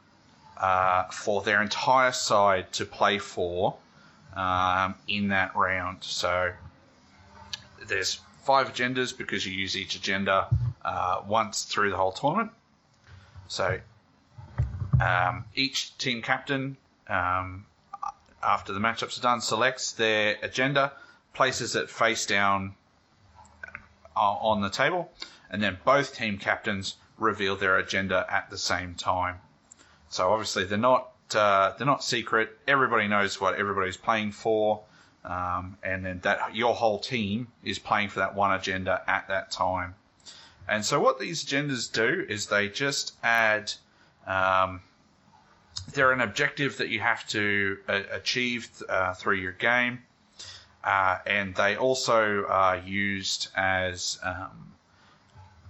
uh, 0.58 1.04
for 1.06 1.42
their 1.42 1.62
entire 1.62 2.12
side 2.12 2.72
to 2.74 2.86
play 2.86 3.18
for 3.20 3.76
um, 4.36 4.96
in 5.08 5.28
that 5.30 5.56
round. 5.56 5.98
So, 6.02 6.52
there's 7.88 8.20
five 8.44 8.74
agendas 8.74 9.16
because 9.16 9.46
you 9.46 9.54
use 9.54 9.78
each 9.78 9.96
agenda 9.96 10.48
uh, 10.84 11.22
once 11.28 11.64
through 11.64 11.92
the 11.92 11.98
whole 11.98 12.12
tournament. 12.12 12.52
So 13.48 13.80
um, 15.00 15.46
each 15.56 15.98
team 15.98 16.22
captain, 16.22 16.78
um, 17.08 17.66
after 18.44 18.74
the 18.74 18.80
matchups 18.80 19.20
are 19.20 19.22
done, 19.22 19.42
selects 19.42 19.92
their 19.92 20.38
agenda, 20.42 20.94
places 21.34 21.76
it 21.76 21.90
face 21.90 22.26
down 22.26 22.76
uh, 24.16 24.20
on 24.20 24.62
the 24.62 24.70
table, 24.70 25.12
and 25.50 25.62
then 25.62 25.78
both 25.86 26.16
team 26.16 26.38
captains 26.38 26.96
reveal 27.22 27.56
their 27.56 27.78
agenda 27.78 28.26
at 28.30 28.50
the 28.50 28.58
same 28.58 28.96
time. 28.96 29.40
So 30.10 30.32
obviously 30.34 30.66
they're 30.66 30.78
not 30.78 31.10
uh, 31.34 31.74
they're 31.78 31.88
not 31.88 32.04
secret. 32.04 32.58
Everybody 32.68 33.08
knows 33.08 33.40
what 33.40 33.56
everybody's 33.56 33.96
playing 33.96 34.34
for, 34.34 34.82
um, 35.24 35.78
and 35.82 36.06
then 36.06 36.20
that 36.24 36.56
your 36.56 36.76
whole 36.76 37.00
team 37.00 37.48
is 37.64 37.80
playing 37.80 38.10
for 38.10 38.20
that 38.20 38.36
one 38.36 38.52
agenda 38.52 39.02
at 39.08 39.30
that 39.30 39.52
time. 39.52 39.96
And 40.68 40.84
so 40.84 41.00
what 41.00 41.20
these 41.20 41.46
agendas 41.46 41.92
do 41.92 42.26
is 42.28 42.48
they 42.48 42.68
just 42.68 43.14
add. 43.24 43.72
Um, 44.28 44.82
they're 45.94 46.12
an 46.12 46.22
objective 46.22 46.78
that 46.78 46.90
you 46.90 47.00
have 47.00 47.26
to 47.30 47.78
uh, 47.88 48.02
achieve 48.12 48.70
uh, 48.90 49.14
through 49.14 49.38
your 49.38 49.54
game, 49.54 50.00
uh, 50.84 51.20
and 51.26 51.56
they 51.56 51.78
also 51.78 52.46
are 52.48 52.78
used 52.78 53.48
as 53.56 54.20
um, 54.22 54.74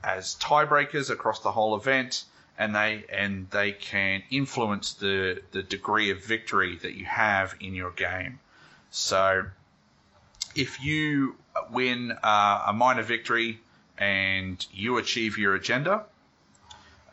as 0.03 0.35
tiebreakers 0.35 1.09
across 1.09 1.39
the 1.39 1.51
whole 1.51 1.75
event, 1.75 2.25
and 2.57 2.75
they 2.75 3.05
and 3.11 3.49
they 3.49 3.71
can 3.71 4.23
influence 4.29 4.93
the 4.93 5.41
the 5.51 5.63
degree 5.63 6.09
of 6.11 6.23
victory 6.23 6.77
that 6.77 6.93
you 6.93 7.05
have 7.05 7.55
in 7.59 7.73
your 7.73 7.91
game. 7.91 8.39
So, 8.89 9.45
if 10.55 10.83
you 10.83 11.35
win 11.71 12.11
uh, 12.23 12.63
a 12.67 12.73
minor 12.73 13.03
victory 13.03 13.59
and 13.97 14.65
you 14.71 14.97
achieve 14.97 15.37
your 15.37 15.55
agenda, 15.55 16.05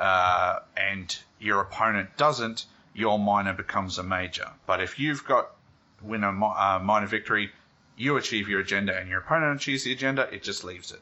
uh, 0.01 0.61
and 0.77 1.17
your 1.39 1.61
opponent 1.61 2.17
doesn't, 2.17 2.67
your 2.95 3.19
minor 3.19 3.53
becomes 3.53 3.99
a 3.99 4.03
major. 4.03 4.51
But 4.67 4.81
if 4.81 4.99
you've 4.99 5.25
got 5.25 5.51
win 6.03 6.25
a 6.25 6.31
uh, 6.31 6.81
minor 6.83 7.07
victory, 7.07 7.53
you 7.97 8.17
achieve 8.17 8.49
your 8.49 8.61
agenda, 8.61 8.97
and 8.97 9.09
your 9.09 9.21
opponent 9.21 9.61
achieves 9.61 9.85
the 9.85 9.93
agenda, 9.93 10.29
it 10.33 10.43
just 10.43 10.65
leaves 10.65 10.93
it 10.93 11.01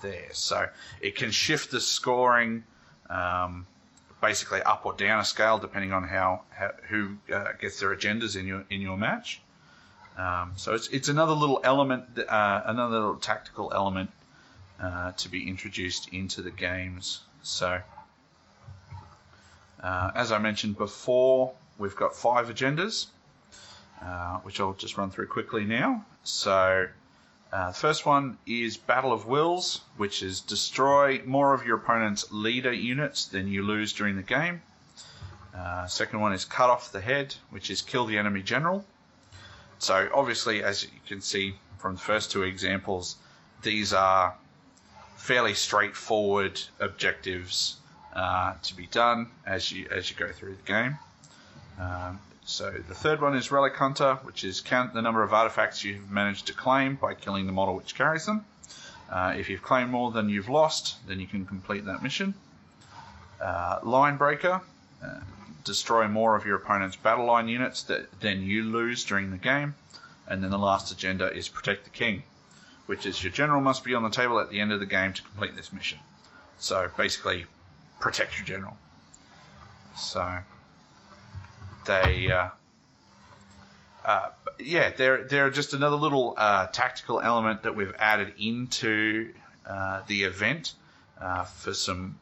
there. 0.00 0.28
So 0.32 0.68
it 1.00 1.16
can 1.16 1.30
shift 1.30 1.70
the 1.70 1.80
scoring. 1.80 2.64
Um, 3.10 3.66
basically 4.20 4.62
up 4.62 4.84
or 4.84 4.92
down 4.94 5.20
a 5.20 5.24
scale 5.24 5.58
depending 5.58 5.92
on 5.92 6.04
how, 6.04 6.42
how 6.50 6.72
who 6.88 7.16
uh, 7.32 7.52
gets 7.60 7.80
their 7.80 7.94
agendas 7.94 8.36
in 8.36 8.46
your 8.46 8.64
in 8.70 8.80
your 8.80 8.96
match. 8.96 9.40
Um, 10.16 10.52
so 10.56 10.74
it's 10.74 10.88
it's 10.88 11.08
another 11.08 11.32
little 11.32 11.60
element, 11.62 12.04
uh, 12.18 12.62
another 12.66 12.98
little 12.98 13.16
tactical 13.16 13.72
element 13.72 14.10
uh, 14.80 15.12
to 15.12 15.28
be 15.28 15.48
introduced 15.48 16.08
into 16.12 16.42
the 16.42 16.50
games. 16.50 17.20
So 17.42 17.80
uh, 19.82 20.10
as 20.14 20.32
I 20.32 20.38
mentioned 20.38 20.76
before, 20.76 21.52
we've 21.78 21.96
got 21.96 22.16
five 22.16 22.48
agendas, 22.48 23.06
uh, 24.02 24.38
which 24.38 24.60
I'll 24.60 24.72
just 24.72 24.98
run 24.98 25.10
through 25.10 25.28
quickly 25.28 25.64
now. 25.64 26.04
So 26.24 26.88
uh, 27.52 27.68
the 27.68 27.74
first 27.74 28.04
one 28.04 28.36
is 28.46 28.76
Battle 28.76 29.12
of 29.12 29.26
Wills, 29.26 29.80
which 29.96 30.22
is 30.22 30.40
destroy 30.40 31.22
more 31.24 31.54
of 31.54 31.64
your 31.64 31.76
opponent's 31.78 32.30
leader 32.30 32.72
units 32.72 33.24
than 33.24 33.48
you 33.48 33.62
lose 33.62 33.92
during 33.92 34.16
the 34.16 34.22
game. 34.22 34.60
Uh, 35.56 35.86
second 35.86 36.20
one 36.20 36.32
is 36.32 36.44
Cut 36.44 36.68
Off 36.68 36.92
the 36.92 37.00
Head, 37.00 37.34
which 37.50 37.70
is 37.70 37.80
kill 37.80 38.04
the 38.04 38.18
enemy 38.18 38.42
general. 38.42 38.84
So 39.78 40.08
obviously, 40.14 40.62
as 40.62 40.84
you 40.84 40.90
can 41.06 41.20
see 41.20 41.54
from 41.78 41.94
the 41.94 42.00
first 42.00 42.30
two 42.30 42.42
examples, 42.42 43.16
these 43.62 43.92
are 43.92 44.34
fairly 45.16 45.54
straightforward 45.54 46.60
objectives 46.80 47.76
uh, 48.14 48.54
to 48.62 48.74
be 48.74 48.86
done 48.86 49.28
as 49.46 49.72
you 49.72 49.88
as 49.90 50.10
you 50.10 50.16
go 50.16 50.30
through 50.32 50.54
the 50.54 50.62
game. 50.62 50.98
Um, 51.80 52.20
so 52.48 52.70
the 52.70 52.94
third 52.94 53.20
one 53.20 53.36
is 53.36 53.52
Relic 53.52 53.76
Hunter, 53.76 54.14
which 54.22 54.42
is 54.42 54.62
count 54.62 54.94
the 54.94 55.02
number 55.02 55.22
of 55.22 55.34
artifacts 55.34 55.84
you've 55.84 56.10
managed 56.10 56.46
to 56.46 56.54
claim 56.54 56.94
by 56.94 57.12
killing 57.12 57.44
the 57.44 57.52
model 57.52 57.76
which 57.76 57.94
carries 57.94 58.24
them. 58.24 58.46
Uh, 59.10 59.34
if 59.36 59.50
you've 59.50 59.62
claimed 59.62 59.90
more 59.90 60.10
than 60.12 60.30
you've 60.30 60.48
lost, 60.48 60.96
then 61.06 61.20
you 61.20 61.26
can 61.26 61.44
complete 61.44 61.84
that 61.84 62.02
mission. 62.02 62.32
Uh, 63.38 63.80
line 63.82 64.16
Breaker, 64.16 64.62
uh, 65.04 65.20
destroy 65.62 66.08
more 66.08 66.36
of 66.36 66.46
your 66.46 66.56
opponent's 66.56 66.96
battle 66.96 67.26
line 67.26 67.48
units 67.48 67.82
that, 67.82 68.18
than 68.20 68.42
you 68.42 68.64
lose 68.64 69.04
during 69.04 69.30
the 69.30 69.36
game. 69.36 69.74
And 70.26 70.42
then 70.42 70.50
the 70.50 70.58
last 70.58 70.90
agenda 70.90 71.30
is 71.30 71.50
Protect 71.50 71.84
the 71.84 71.90
King, 71.90 72.22
which 72.86 73.04
is 73.04 73.22
your 73.22 73.30
general 73.30 73.60
must 73.60 73.84
be 73.84 73.94
on 73.94 74.04
the 74.04 74.08
table 74.08 74.40
at 74.40 74.48
the 74.48 74.58
end 74.58 74.72
of 74.72 74.80
the 74.80 74.86
game 74.86 75.12
to 75.12 75.22
complete 75.22 75.54
this 75.54 75.70
mission. 75.70 75.98
So 76.58 76.90
basically, 76.96 77.44
protect 78.00 78.38
your 78.38 78.46
general. 78.46 78.78
So 79.98 80.38
they, 81.88 82.30
uh, 82.30 82.48
uh, 84.04 84.28
yeah, 84.60 84.90
they're 84.90 85.24
they're 85.24 85.50
just 85.50 85.74
another 85.74 85.96
little 85.96 86.34
uh, 86.36 86.66
tactical 86.66 87.20
element 87.20 87.64
that 87.64 87.74
we've 87.74 87.94
added 87.98 88.34
into 88.38 89.32
uh, 89.66 90.02
the 90.06 90.22
event 90.22 90.74
uh, 91.20 91.44
for 91.44 91.74
some, 91.74 92.18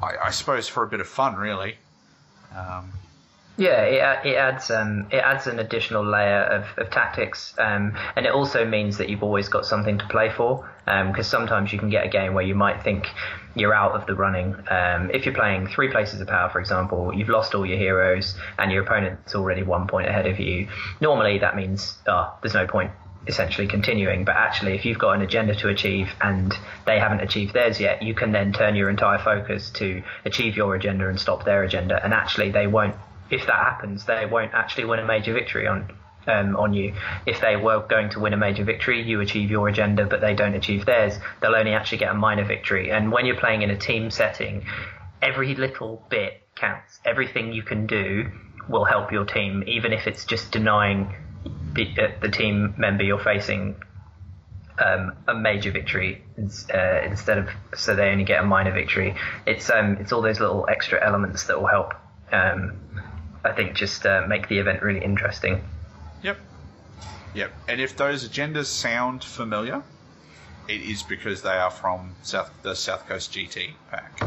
I, 0.00 0.16
I 0.26 0.30
suppose, 0.30 0.68
for 0.68 0.84
a 0.84 0.86
bit 0.86 1.00
of 1.00 1.08
fun, 1.08 1.34
really. 1.34 1.76
Um, 2.54 2.92
Yeah, 3.58 3.82
it, 3.82 4.26
it 4.26 4.36
adds 4.36 4.70
um, 4.70 5.08
it 5.10 5.18
adds 5.18 5.46
an 5.46 5.58
additional 5.58 6.04
layer 6.04 6.42
of, 6.42 6.64
of 6.78 6.90
tactics, 6.90 7.54
um, 7.58 7.94
and 8.16 8.24
it 8.24 8.32
also 8.32 8.64
means 8.64 8.96
that 8.96 9.10
you've 9.10 9.22
always 9.22 9.48
got 9.48 9.66
something 9.66 9.98
to 9.98 10.06
play 10.08 10.30
for. 10.30 10.68
Because 10.84 11.28
sometimes 11.28 11.72
you 11.72 11.78
can 11.78 11.90
get 11.90 12.04
a 12.04 12.08
game 12.08 12.34
where 12.34 12.44
you 12.44 12.56
might 12.56 12.82
think 12.82 13.06
you're 13.54 13.74
out 13.74 13.92
of 13.92 14.06
the 14.06 14.14
running. 14.14 14.56
Um, 14.68 15.10
if 15.12 15.24
you're 15.24 15.34
playing 15.34 15.68
three 15.68 15.90
places 15.90 16.20
of 16.20 16.26
power, 16.26 16.50
for 16.50 16.58
example, 16.60 17.12
you've 17.14 17.28
lost 17.28 17.54
all 17.54 17.64
your 17.64 17.78
heroes, 17.78 18.34
and 18.58 18.72
your 18.72 18.82
opponent's 18.82 19.34
already 19.34 19.62
one 19.62 19.86
point 19.86 20.08
ahead 20.08 20.26
of 20.26 20.40
you. 20.40 20.68
Normally, 21.00 21.38
that 21.38 21.54
means 21.54 21.98
oh, 22.06 22.34
there's 22.42 22.54
no 22.54 22.66
point 22.66 22.90
essentially 23.28 23.68
continuing. 23.68 24.24
But 24.24 24.36
actually, 24.36 24.74
if 24.74 24.84
you've 24.84 24.98
got 24.98 25.12
an 25.12 25.22
agenda 25.22 25.54
to 25.56 25.68
achieve 25.68 26.08
and 26.20 26.52
they 26.86 26.98
haven't 26.98 27.20
achieved 27.20 27.52
theirs 27.52 27.78
yet, 27.78 28.02
you 28.02 28.14
can 28.14 28.32
then 28.32 28.52
turn 28.52 28.74
your 28.74 28.90
entire 28.90 29.18
focus 29.18 29.70
to 29.72 30.02
achieve 30.24 30.56
your 30.56 30.74
agenda 30.74 31.08
and 31.08 31.20
stop 31.20 31.44
their 31.44 31.62
agenda. 31.62 32.02
And 32.02 32.14
actually, 32.14 32.50
they 32.50 32.66
won't. 32.66 32.96
If 33.32 33.46
that 33.46 33.56
happens, 33.56 34.04
they 34.04 34.26
won't 34.26 34.54
actually 34.54 34.84
win 34.84 35.00
a 35.00 35.04
major 35.04 35.32
victory 35.32 35.66
on 35.66 35.90
um, 36.26 36.54
on 36.56 36.72
you. 36.72 36.94
If 37.26 37.40
they 37.40 37.56
were 37.56 37.80
going 37.80 38.10
to 38.10 38.20
win 38.20 38.32
a 38.32 38.36
major 38.36 38.62
victory, 38.62 39.02
you 39.02 39.20
achieve 39.20 39.50
your 39.50 39.68
agenda, 39.68 40.06
but 40.06 40.20
they 40.20 40.34
don't 40.34 40.54
achieve 40.54 40.86
theirs. 40.86 41.18
They'll 41.40 41.56
only 41.56 41.72
actually 41.72 41.98
get 41.98 42.10
a 42.10 42.14
minor 42.14 42.44
victory. 42.44 42.92
And 42.92 43.10
when 43.10 43.26
you're 43.26 43.40
playing 43.40 43.62
in 43.62 43.70
a 43.70 43.76
team 43.76 44.10
setting, 44.10 44.64
every 45.20 45.54
little 45.54 46.04
bit 46.08 46.42
counts. 46.54 47.00
Everything 47.04 47.52
you 47.52 47.62
can 47.62 47.86
do 47.86 48.30
will 48.68 48.84
help 48.84 49.10
your 49.10 49.24
team, 49.24 49.64
even 49.66 49.92
if 49.92 50.06
it's 50.06 50.24
just 50.24 50.52
denying 50.52 51.14
the, 51.72 51.86
uh, 51.98 52.08
the 52.20 52.28
team 52.28 52.74
member 52.76 53.02
you're 53.02 53.22
facing 53.22 53.76
um, 54.78 55.12
a 55.28 55.34
major 55.34 55.70
victory 55.70 56.22
uh, 56.38 57.00
instead 57.04 57.38
of 57.38 57.48
so 57.74 57.94
they 57.94 58.08
only 58.10 58.24
get 58.24 58.42
a 58.42 58.46
minor 58.46 58.72
victory. 58.72 59.14
It's 59.46 59.70
um, 59.70 59.98
it's 60.00 60.12
all 60.12 60.22
those 60.22 60.40
little 60.40 60.66
extra 60.68 61.04
elements 61.04 61.44
that 61.44 61.60
will 61.60 61.68
help. 61.68 61.94
Um, 62.30 62.78
I 63.44 63.52
think 63.52 63.74
just 63.74 64.06
uh, 64.06 64.24
make 64.28 64.48
the 64.48 64.58
event 64.58 64.82
really 64.82 65.04
interesting. 65.04 65.62
Yep. 66.22 66.38
Yep. 67.34 67.52
And 67.68 67.80
if 67.80 67.96
those 67.96 68.28
agendas 68.28 68.66
sound 68.66 69.24
familiar, 69.24 69.82
it 70.68 70.80
is 70.80 71.02
because 71.02 71.42
they 71.42 71.50
are 71.50 71.70
from 71.70 72.14
South 72.22 72.50
the 72.62 72.74
South 72.74 73.06
Coast 73.08 73.32
GT 73.32 73.72
pack. 73.90 74.22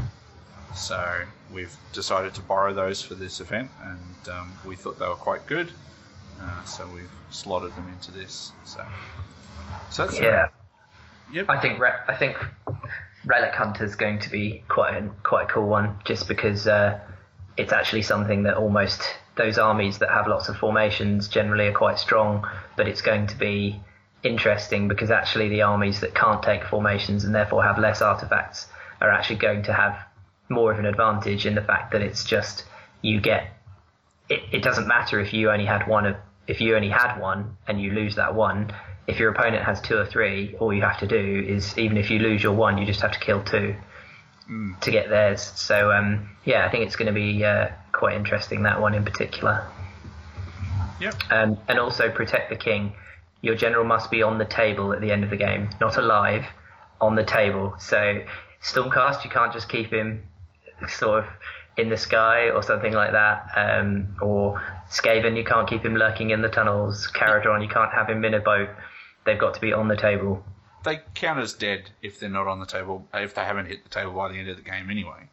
So 0.75 1.21
we've 1.53 1.75
decided 1.93 2.33
to 2.33 2.41
borrow 2.41 2.73
those 2.73 3.01
for 3.01 3.15
this 3.15 3.39
event, 3.39 3.71
and 3.83 4.29
um, 4.29 4.53
we 4.65 4.75
thought 4.75 4.99
they 4.99 5.07
were 5.07 5.15
quite 5.15 5.47
good. 5.47 5.71
Uh, 6.41 6.63
so 6.65 6.85
we've 6.93 7.09
slotted 7.29 7.73
them 7.75 7.87
into 7.87 8.11
this. 8.11 8.51
So, 8.65 8.85
so 9.89 10.05
that's 10.05 10.19
Yeah, 10.19 10.47
Yep. 11.31 11.49
I 11.49 11.59
think 11.59 11.79
Re- 11.79 12.01
I 12.07 12.15
think 12.15 12.37
Relic 13.25 13.53
Hunter 13.53 13.83
is 13.83 13.95
going 13.95 14.19
to 14.19 14.29
be 14.29 14.63
quite 14.67 14.95
a, 14.95 15.09
quite 15.23 15.49
a 15.49 15.53
cool 15.53 15.67
one, 15.67 15.97
just 16.05 16.27
because 16.27 16.67
uh, 16.67 16.99
it's 17.57 17.73
actually 17.73 18.01
something 18.01 18.43
that 18.43 18.57
almost 18.57 19.01
those 19.35 19.57
armies 19.57 19.99
that 19.99 20.09
have 20.09 20.27
lots 20.27 20.49
of 20.49 20.57
formations 20.57 21.27
generally 21.27 21.67
are 21.67 21.73
quite 21.73 21.99
strong, 21.99 22.47
but 22.75 22.87
it's 22.87 23.01
going 23.01 23.27
to 23.27 23.37
be 23.37 23.79
interesting 24.23 24.87
because 24.87 25.11
actually 25.11 25.49
the 25.49 25.61
armies 25.61 25.99
that 26.01 26.15
can't 26.15 26.41
take 26.41 26.63
formations 26.63 27.23
and 27.23 27.35
therefore 27.35 27.63
have 27.63 27.77
less 27.77 28.01
artifacts 28.01 28.67
are 29.01 29.11
actually 29.11 29.35
going 29.35 29.63
to 29.63 29.73
have 29.73 29.97
more 30.49 30.71
of 30.71 30.79
an 30.79 30.85
advantage 30.85 31.45
in 31.45 31.55
the 31.55 31.61
fact 31.61 31.91
that 31.91 32.01
it's 32.01 32.23
just 32.23 32.65
you 33.01 33.19
get 33.21 33.47
it, 34.29 34.41
it 34.51 34.63
doesn't 34.63 34.87
matter 34.87 35.19
if 35.19 35.33
you 35.33 35.51
only 35.51 35.65
had 35.65 35.87
one 35.87 36.05
of 36.05 36.15
if 36.47 36.61
you 36.61 36.75
only 36.75 36.89
had 36.89 37.19
one 37.19 37.57
and 37.67 37.81
you 37.81 37.91
lose 37.91 38.15
that 38.15 38.33
one 38.33 38.71
if 39.07 39.19
your 39.19 39.31
opponent 39.31 39.63
has 39.63 39.81
two 39.81 39.97
or 39.97 40.05
three 40.05 40.55
all 40.59 40.73
you 40.73 40.81
have 40.81 40.99
to 40.99 41.07
do 41.07 41.45
is 41.47 41.77
even 41.77 41.97
if 41.97 42.09
you 42.09 42.19
lose 42.19 42.41
your 42.41 42.53
one 42.53 42.77
you 42.77 42.85
just 42.85 43.01
have 43.01 43.11
to 43.11 43.19
kill 43.19 43.43
two 43.43 43.75
to 44.81 44.91
get 44.91 45.09
theirs 45.09 45.41
so 45.55 45.91
um, 45.91 46.29
yeah 46.45 46.65
I 46.65 46.69
think 46.69 46.85
it's 46.85 46.95
going 46.95 47.07
to 47.07 47.13
be 47.13 47.43
uh, 47.43 47.69
quite 47.91 48.15
interesting 48.15 48.63
that 48.63 48.79
one 48.79 48.93
in 48.93 49.03
particular 49.03 49.65
Yep. 50.99 51.13
um, 51.29 51.57
and 51.67 51.79
also 51.79 52.09
protect 52.09 52.49
the 52.49 52.55
king. 52.55 52.93
Your 53.41 53.55
general 53.55 53.83
must 53.85 54.09
be 54.09 54.23
on 54.23 54.37
the 54.37 54.45
table 54.45 54.93
at 54.93 55.01
the 55.01 55.11
end 55.11 55.23
of 55.23 55.29
the 55.29 55.37
game, 55.37 55.69
not 55.81 55.97
alive, 55.97 56.45
on 57.01 57.15
the 57.15 57.23
table. 57.23 57.75
So 57.79 58.21
Stormcast, 58.63 59.23
you 59.23 59.29
can't 59.29 59.53
just 59.53 59.69
keep 59.69 59.91
him 59.91 60.23
sort 60.87 61.23
of 61.23 61.29
in 61.77 61.89
the 61.89 61.97
sky 61.97 62.49
or 62.49 62.63
something 62.63 62.93
like 62.93 63.11
that. 63.11 63.51
Um, 63.55 64.15
or 64.21 64.61
Skaven, 64.89 65.35
you 65.35 65.43
can't 65.43 65.67
keep 65.67 65.83
him 65.83 65.95
lurking 65.95 66.29
in 66.29 66.41
the 66.41 66.49
tunnels. 66.49 67.09
Kharadron, 67.13 67.61
you 67.61 67.69
can't 67.69 67.91
have 67.91 68.09
him 68.09 68.23
in 68.23 68.33
a 68.33 68.39
boat. 68.39 68.69
They've 69.25 69.39
got 69.39 69.53
to 69.55 69.61
be 69.61 69.73
on 69.73 69.87
the 69.87 69.97
table. 69.97 70.43
They 70.85 71.01
count 71.15 71.39
as 71.39 71.51
dead 71.53 71.89
if 72.01 72.19
they're 72.19 72.29
not 72.29 72.47
on 72.47 72.59
the 72.59 72.65
table, 72.65 73.05
uh, 73.13 73.17
if 73.19 73.33
they 73.35 73.41
haven't 73.43 73.65
hit 73.65 73.83
the 73.83 73.89
table 73.89 74.13
by 74.13 74.29
the 74.31 74.35
end 74.39 74.47
of 74.49 74.55
the 74.55 74.63
game 74.63 74.89
anyway. 74.89 75.27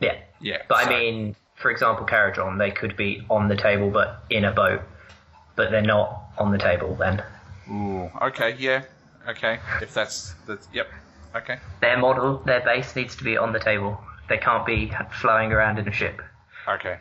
Yeah. 0.00 0.16
Yeah. 0.40 0.62
But 0.68 0.84
so- 0.84 0.90
I 0.90 0.98
mean, 0.98 1.36
for 1.54 1.70
example, 1.70 2.06
Kharadron, 2.06 2.58
they 2.58 2.70
could 2.70 2.96
be 2.96 3.24
on 3.30 3.48
the 3.48 3.56
table 3.56 3.90
but 3.90 4.24
in 4.30 4.44
a 4.44 4.52
boat, 4.52 4.82
but 5.56 5.70
they're 5.70 5.82
not 5.82 6.22
on 6.38 6.50
the 6.52 6.58
table 6.58 6.94
then. 6.94 7.22
Ooh, 7.70 8.10
okay, 8.22 8.54
yeah, 8.58 8.84
okay. 9.28 9.58
If 9.82 9.92
that's 9.92 10.32
the, 10.46 10.58
yep, 10.72 10.88
okay. 11.34 11.58
Their 11.80 11.98
model, 11.98 12.38
their 12.38 12.60
base 12.60 12.94
needs 12.96 13.14
to 13.16 13.24
be 13.24 13.36
on 13.36 13.52
the 13.52 13.58
table. 13.60 14.00
They 14.28 14.38
can't 14.38 14.64
be 14.64 14.90
flying 15.20 15.52
around 15.52 15.78
in 15.78 15.86
a 15.88 15.92
ship 15.92 16.22
Okay, 16.66 16.98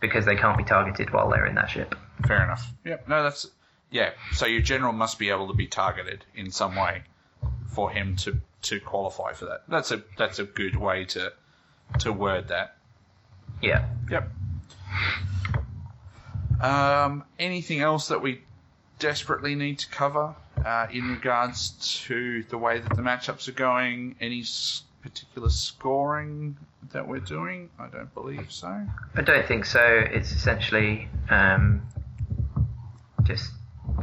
because 0.00 0.24
they 0.24 0.34
can't 0.34 0.56
be 0.58 0.64
targeted 0.64 1.12
while 1.12 1.28
they're 1.30 1.46
in 1.46 1.54
that 1.56 1.68
ship. 1.70 1.94
fair 2.26 2.42
enough. 2.42 2.72
Yep, 2.84 3.06
no, 3.08 3.22
that's 3.22 3.46
yeah. 3.90 4.10
So 4.32 4.46
your 4.46 4.62
general 4.62 4.92
must 4.92 5.18
be 5.18 5.30
able 5.30 5.48
to 5.48 5.54
be 5.54 5.66
targeted 5.66 6.24
in 6.34 6.50
some 6.50 6.76
way 6.76 7.02
for 7.68 7.90
him 7.90 8.16
to 8.16 8.40
to 8.62 8.80
qualify 8.80 9.32
for 9.32 9.46
that. 9.46 9.62
That's 9.68 9.90
a 9.90 10.02
that's 10.18 10.38
a 10.38 10.44
good 10.44 10.76
way 10.76 11.04
to 11.06 11.32
to 12.00 12.12
word 12.12 12.48
that. 12.48 12.76
Yeah. 13.62 13.86
Yep. 14.10 14.30
Um, 16.60 17.24
anything 17.38 17.80
else 17.80 18.08
that 18.08 18.20
we 18.22 18.42
desperately 18.98 19.54
need 19.54 19.78
to 19.78 19.88
cover 19.88 20.34
uh, 20.64 20.86
in 20.92 21.08
regards 21.08 21.70
to 22.06 22.42
the 22.44 22.58
way 22.58 22.80
that 22.80 22.94
the 22.96 23.02
matchups 23.02 23.48
are 23.48 23.52
going? 23.52 24.16
Any 24.20 24.40
s- 24.42 24.82
particular 25.00 25.48
scoring 25.48 26.58
that 26.92 27.08
we're 27.08 27.20
doing? 27.20 27.70
I 27.78 27.88
don't 27.88 28.12
believe 28.12 28.52
so. 28.52 28.86
I 29.16 29.22
don't 29.22 29.46
think 29.46 29.64
so. 29.64 29.82
It's 29.82 30.32
essentially 30.32 31.08
um, 31.30 31.82
just 33.22 33.50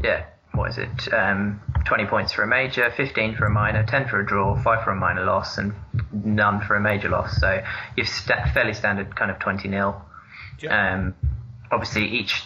yeah. 0.03 0.25
What 0.53 0.71
is 0.71 0.77
it? 0.79 1.13
Um, 1.13 1.61
20 1.85 2.05
points 2.05 2.33
for 2.33 2.41
a 2.41 2.47
major, 2.47 2.91
15 2.95 3.35
for 3.35 3.45
a 3.45 3.49
minor, 3.49 3.85
10 3.85 4.07
for 4.07 4.19
a 4.19 4.25
draw, 4.25 4.55
5 4.61 4.83
for 4.83 4.91
a 4.91 4.95
minor 4.95 5.23
loss, 5.23 5.57
and 5.57 5.73
none 6.11 6.61
for 6.61 6.75
a 6.75 6.81
major 6.81 7.09
loss. 7.09 7.39
So 7.39 7.61
you've 7.95 8.07
sta 8.07 8.51
fairly 8.53 8.73
standard 8.73 9.15
kind 9.15 9.29
of 9.29 9.39
20 9.39 9.67
nil. 9.67 10.01
Yeah. 10.59 10.93
Um, 10.93 11.15
obviously, 11.71 12.07
each 12.07 12.43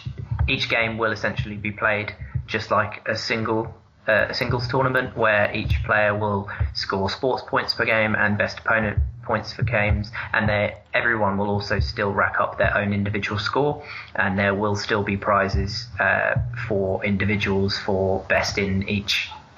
each 0.48 0.68
game 0.68 0.98
will 0.98 1.12
essentially 1.12 1.56
be 1.56 1.70
played 1.70 2.14
just 2.46 2.70
like 2.70 3.06
a 3.08 3.16
single 3.16 3.74
uh, 4.06 4.26
a 4.30 4.34
singles 4.34 4.68
tournament, 4.68 5.16
where 5.16 5.54
each 5.54 5.82
player 5.84 6.16
will 6.16 6.50
score 6.74 7.08
sports 7.08 7.42
points 7.46 7.72
per 7.72 7.84
game 7.84 8.14
and 8.14 8.36
best 8.36 8.58
opponent 8.58 8.98
points 9.32 9.50
for 9.56 9.62
games, 9.62 10.06
and 10.34 10.44
everyone 10.92 11.34
will 11.38 11.50
also 11.56 11.80
still 11.80 12.12
rack 12.22 12.36
up 12.38 12.58
their 12.58 12.76
own 12.76 12.92
individual 12.92 13.38
score, 13.38 13.82
and 14.14 14.38
there 14.38 14.54
will 14.62 14.76
still 14.76 15.04
be 15.12 15.16
prizes 15.16 15.86
uh, 16.06 16.34
for 16.68 17.02
individuals 17.12 17.78
for 17.86 18.04
best 18.28 18.58
in 18.58 18.86
each 18.96 19.14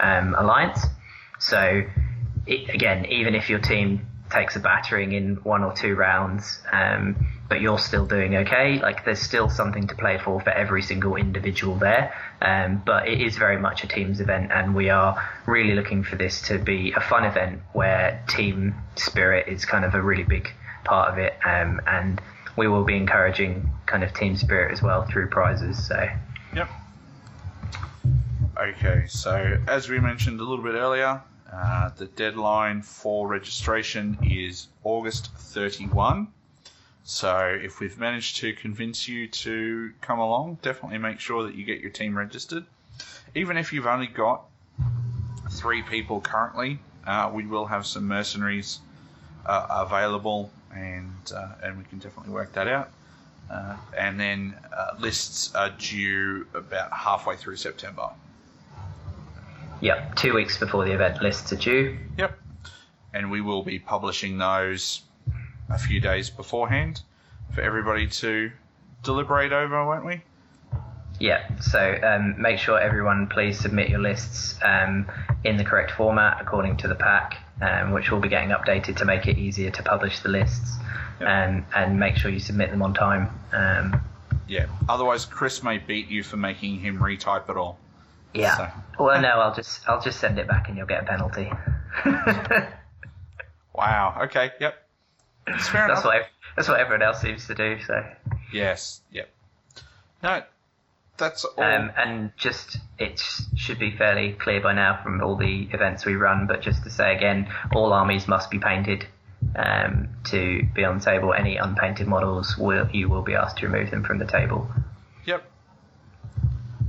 um, 0.09 0.29
alliance. 0.43 0.81
So 1.41 1.83
it, 2.47 2.63
again, 2.79 3.07
even 3.07 3.35
if 3.35 3.51
your 3.51 3.59
team 3.59 4.07
takes 4.31 4.57
a 4.57 4.61
battering 4.61 5.13
in 5.13 5.37
one 5.37 5.63
or 5.63 5.73
two 5.73 5.95
rounds, 5.95 6.61
um, 6.73 7.27
but 7.49 7.61
you're 7.61 7.79
still 7.79 8.07
doing 8.07 8.37
okay, 8.37 8.81
like 8.81 9.05
there's 9.05 9.21
still 9.21 9.49
something 9.49 9.87
to 9.87 9.95
play 9.95 10.19
for 10.19 10.41
for 10.41 10.51
every 10.51 10.83
single 10.83 11.17
individual 11.17 11.77
there. 11.77 12.15
Um, 12.41 12.83
but 12.85 13.09
it 13.09 13.21
is 13.21 13.37
very 13.37 13.59
much 13.59 13.85
a 13.85 13.89
teams 13.89 14.21
event, 14.21 14.51
and 14.53 14.75
we 14.75 14.91
are 14.91 15.23
really 15.47 15.75
looking 15.75 16.03
for 16.05 16.17
this 16.17 16.43
to 16.49 16.59
be 16.59 16.93
a 16.93 17.01
fun 17.01 17.25
event 17.25 17.61
where 17.73 18.23
team 18.29 18.75
spirit 18.97 19.49
is 19.49 19.65
kind 19.65 19.85
of 19.85 19.95
a 19.95 20.03
really 20.03 20.25
big 20.25 20.51
part 20.85 21.13
of 21.13 21.19
it, 21.19 21.35
um, 21.45 21.81
and 21.87 22.21
we 22.57 22.69
will 22.69 22.85
be 22.85 22.97
encouraging 22.97 23.71
kind 23.87 24.05
of 24.05 24.13
team 24.15 24.37
spirit 24.37 24.73
as 24.73 24.83
well 24.83 25.05
through 25.05 25.29
prizes. 25.29 25.87
So 25.87 26.09
Yep. 26.55 26.69
Okay, 28.57 29.05
so 29.09 29.59
as 29.67 29.89
we 29.89 29.99
mentioned 29.99 30.39
a 30.39 30.45
little 30.45 30.65
bit 30.65 30.75
earlier, 30.75 31.21
uh, 31.53 31.91
the 31.97 32.07
deadline 32.07 32.83
for 32.83 33.29
registration 33.29 34.19
is 34.23 34.69
August 34.83 35.31
31. 35.35 36.29
So 37.05 37.59
if 37.63 37.81
we've 37.81 37.99
managed 37.99 38.37
to 38.39 38.55
convince 38.55 39.07
you 39.07 39.29
to 39.29 39.93
come 40.01 40.19
along, 40.19 40.59
definitely 40.63 40.99
make 40.99 41.21
sure 41.21 41.43
that 41.45 41.55
you 41.55 41.65
get 41.65 41.81
your 41.81 41.91
team 41.91 42.17
registered. 42.17 42.65
Even 43.35 43.57
if 43.57 43.73
you've 43.73 43.87
only 43.87 44.07
got 44.07 44.45
three 45.51 45.83
people 45.83 46.21
currently, 46.21 46.79
uh, 47.07 47.31
we 47.33 47.47
will 47.47 47.67
have 47.67 47.87
some 47.87 48.07
mercenaries 48.07 48.81
uh, 49.45 49.67
available, 49.87 50.51
and 50.75 51.13
uh, 51.35 51.49
and 51.63 51.77
we 51.77 51.85
can 51.85 51.99
definitely 51.99 52.33
work 52.33 52.53
that 52.55 52.69
out. 52.69 52.91
Uh, 53.51 53.77
and 53.97 54.19
then 54.19 54.55
lists 54.99 55.55
are 55.55 55.71
due 55.71 56.47
about 56.55 56.91
halfway 56.93 57.37
through 57.37 57.57
September. 57.57 58.09
Yeah, 59.85 60.11
two 60.17 60.33
weeks 60.33 60.57
before 60.57 60.87
the 60.87 60.93
event 60.93 61.21
lists 61.21 61.53
are 61.53 61.57
due. 61.57 61.99
Yep. 62.17 62.39
And 63.13 63.31
we 63.31 63.43
will 63.43 63.63
be 63.63 63.79
publishing 63.79 64.39
those 64.39 65.03
a 65.69 65.79
few 65.79 66.01
days 66.01 66.31
beforehand 66.31 67.03
for 67.55 67.61
everybody 67.61 68.07
to 68.09 68.51
deliberate 69.03 69.53
over, 69.53 69.85
won't 69.87 70.07
we? 70.07 70.23
Yeah, 71.21 71.47
so 71.61 71.99
um, 72.03 72.41
make 72.41 72.59
sure 72.59 72.81
everyone 72.81 73.27
please 73.29 73.61
submit 73.61 73.91
your 73.91 74.01
lists 74.01 74.59
um, 74.65 75.07
in 75.45 75.59
the 75.59 75.65
correct 75.65 75.91
format 75.93 76.41
according 76.41 76.79
to 76.79 76.89
the 76.89 76.95
pack, 76.95 77.37
um, 77.61 77.93
which 77.93 78.11
will 78.11 78.21
be 78.21 78.29
getting 78.31 78.49
updated 78.51 78.97
to 78.97 79.05
make 79.05 79.27
it 79.27 79.37
easier 79.39 79.71
to 79.71 79.83
publish 79.83 80.21
the 80.21 80.31
lists, 80.31 80.77
Yep. 81.21 81.29
um, 81.29 81.67
and 81.77 82.01
make 82.01 82.17
sure 82.17 82.31
you 82.31 82.41
submit 82.41 82.71
them 82.71 82.83
on 82.83 82.95
time. 82.95 83.29
Um, 83.53 84.01
Yeah. 84.49 84.67
Otherwise, 84.89 85.25
Chris 85.27 85.63
may 85.63 85.79
beat 85.79 86.09
you 86.09 86.23
for 86.25 86.37
making 86.37 86.81
him 86.81 86.99
retype 86.99 87.49
it 87.49 87.57
all. 87.57 87.79
Yeah. 88.35 88.57
So- 88.57 89.05
Well, 89.05 89.21
no, 89.21 89.29
I'll 89.41 89.55
just 89.55 89.89
I'll 89.89 90.01
just 90.01 90.21
send 90.21 90.39
it 90.39 90.47
back 90.49 90.69
and 90.69 90.77
you'll 90.77 90.87
get 90.87 91.03
a 91.03 91.07
penalty. 91.07 91.51
Wow. 93.75 94.21
Okay. 94.25 94.53
Yep. 94.61 94.75
It's 95.49 95.69
fair 95.69 95.89
that's 95.89 96.01
enough. 96.01 96.05
what 96.05 96.27
that's 96.57 96.69
what 96.69 96.79
everyone 96.81 97.03
else 97.03 97.21
seems 97.21 97.47
to 97.49 97.55
do. 97.55 97.79
So. 97.87 98.05
Yes. 98.53 99.01
Yep. 99.11 99.29
No. 100.23 100.43
That's 101.17 101.45
all. 101.45 101.63
Um, 101.65 101.91
and 101.97 102.33
just 102.37 102.79
it 102.99 103.21
should 103.57 103.79
be 103.79 103.97
fairly 103.97 104.33
clear 104.33 104.61
by 104.61 104.73
now 104.75 105.01
from 105.03 105.23
all 105.23 105.37
the 105.37 105.69
events 105.73 106.05
we 106.05 106.15
run, 106.15 106.47
but 106.47 106.61
just 106.61 106.83
to 106.85 106.91
say 106.91 107.15
again, 107.15 107.49
all 107.75 107.93
armies 107.93 108.27
must 108.27 108.51
be 108.51 108.59
painted 108.59 109.07
um, 109.55 110.09
to 110.31 110.63
be 110.75 110.85
on 110.85 110.99
the 110.99 111.05
table. 111.05 111.33
Any 111.35 111.57
unpainted 111.57 112.07
models, 112.09 112.57
will, 112.59 112.89
you 112.93 113.09
will 113.09 113.23
be 113.23 113.35
asked 113.35 113.59
to 113.59 113.69
remove 113.69 113.91
them 113.91 114.03
from 114.03 114.19
the 114.19 114.25
table. 114.25 114.69
Yep. 115.25 115.45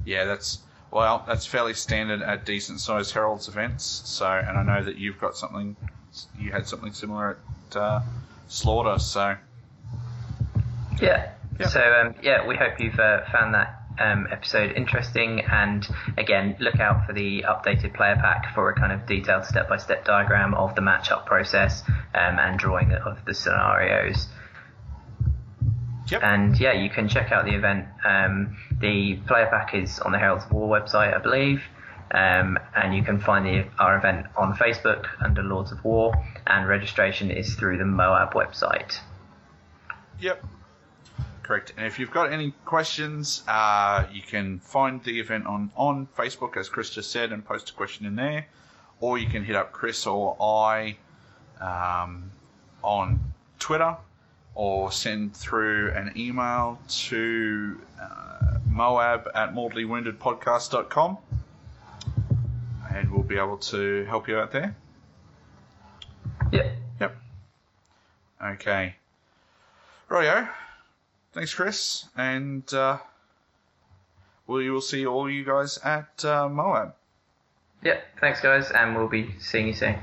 Yeah, 0.06 0.26
that's 0.26 0.60
well, 0.92 1.24
that's 1.28 1.46
fairly 1.46 1.74
standard 1.74 2.22
at 2.22 2.46
decent 2.46 2.80
sized 2.80 3.14
heralds 3.14 3.48
events. 3.48 3.84
So, 4.06 4.26
and 4.28 4.58
I 4.58 4.64
know 4.64 4.84
that 4.84 4.98
you've 4.98 5.20
got 5.20 5.38
something, 5.38 5.76
you 6.40 6.52
had 6.52 6.68
something 6.68 6.94
similar 6.94 7.38
at 7.72 7.78
uh, 7.78 8.02
Slaughter. 8.48 9.00
So, 9.00 9.36
Yeah. 11.02 11.32
Yeah. 11.60 11.68
So 11.68 11.80
um, 11.80 12.16
yeah, 12.22 12.46
we 12.46 12.58
hope 12.58 12.80
you've 12.80 13.00
uh, 13.00 13.22
found 13.32 13.54
that 13.54 13.82
um, 13.98 14.28
episode 14.30 14.74
interesting, 14.76 15.42
and 15.42 15.88
again, 16.18 16.58
look 16.60 16.80
out 16.80 17.06
for 17.06 17.14
the 17.14 17.44
updated 17.44 17.94
player 17.94 18.16
pack 18.16 18.54
for 18.54 18.70
a 18.70 18.76
kind 18.76 18.92
of 18.92 19.06
detailed 19.06 19.46
step-by-step 19.46 20.04
diagram 20.04 20.54
of 20.54 20.76
the 20.76 20.82
matchup 20.82 21.26
process 21.26 21.82
um, 22.14 22.38
and 22.40 22.60
drawing 22.60 22.92
of 22.92 23.24
the 23.26 23.34
scenarios. 23.34 24.28
Yep. 26.08 26.24
And 26.24 26.60
yeah, 26.60 26.74
you 26.74 26.90
can 26.90 27.08
check 27.08 27.32
out 27.32 27.46
the 27.46 27.56
event. 27.56 27.88
Um, 28.04 28.58
the 28.80 29.16
player 29.28 29.48
pack 29.48 29.74
is 29.74 30.00
on 30.00 30.12
the 30.12 30.20
Heralds 30.20 30.46
of 30.46 30.52
War 30.52 30.68
website, 30.80 31.14
I 31.14 31.20
believe. 31.20 31.64
Um, 32.12 32.58
and 32.76 32.96
you 32.96 33.04
can 33.04 33.20
find 33.20 33.46
the, 33.46 33.66
our 33.80 33.98
event 33.98 34.28
on 34.38 34.54
Facebook 34.56 35.08
under 35.20 35.42
Lords 35.44 35.72
of 35.72 35.84
War, 35.84 36.14
and 36.46 36.68
registration 36.68 37.32
is 37.32 37.56
through 37.56 37.78
the 37.78 37.86
Moab 37.86 38.34
website. 38.34 39.00
Yep. 40.20 40.46
Correct. 41.44 41.74
And 41.78 41.86
if 41.86 42.00
you've 42.00 42.12
got 42.12 42.32
any 42.32 42.54
questions, 42.64 43.44
uh, 43.48 44.06
you 44.12 44.22
can 44.22 44.60
find 44.60 45.04
the 45.04 45.20
event 45.20 45.46
on, 45.46 45.72
on 45.76 46.08
Facebook, 46.18 46.58
as 46.58 46.70
Chris 46.70 46.90
just 46.90 47.12
said, 47.12 47.32
and 47.32 47.46
post 47.46 47.70
a 47.70 47.74
question 47.74 48.06
in 48.06 48.16
there. 48.16 48.48
Or 49.00 49.18
you 49.18 49.28
can 49.28 49.44
hit 49.44 49.56
up 49.56 49.72
Chris 49.72 50.08
or 50.08 50.38
I 50.42 50.98
um, 51.60 52.32
on 52.84 53.20
Twitter, 53.60 53.98
or 54.56 54.92
send 54.92 55.36
through 55.36 55.92
an 55.92 56.14
email 56.16 56.80
to 56.88 57.80
uh, 58.02 58.58
moab 58.70 59.30
at 59.36 59.54
mortallywoundedpodcast.com. 59.54 61.18
And 62.94 63.12
we'll 63.12 63.24
be 63.24 63.38
able 63.38 63.58
to 63.58 64.06
help 64.06 64.30
you 64.30 64.38
out 64.38 64.54
there. 64.54 64.76
Yep. 66.52 66.78
Yep. 67.02 67.16
Okay. 68.42 68.96
Rightio. 70.10 70.48
Thanks, 71.34 71.54
Chris. 71.54 72.06
And 72.16 72.74
uh, 72.74 73.00
we 74.48 74.70
will 74.70 74.82
see 74.82 75.06
all 75.06 75.30
you 75.30 75.44
guys 75.44 75.78
at 75.84 76.24
uh, 76.24 76.48
Moab. 76.48 76.96
Yep. 77.84 78.04
Thanks, 78.22 78.40
guys, 78.40 78.72
and 78.72 78.96
we'll 78.96 79.10
be 79.10 79.36
seeing 79.40 79.68
you 79.68 79.74
soon. 79.74 79.98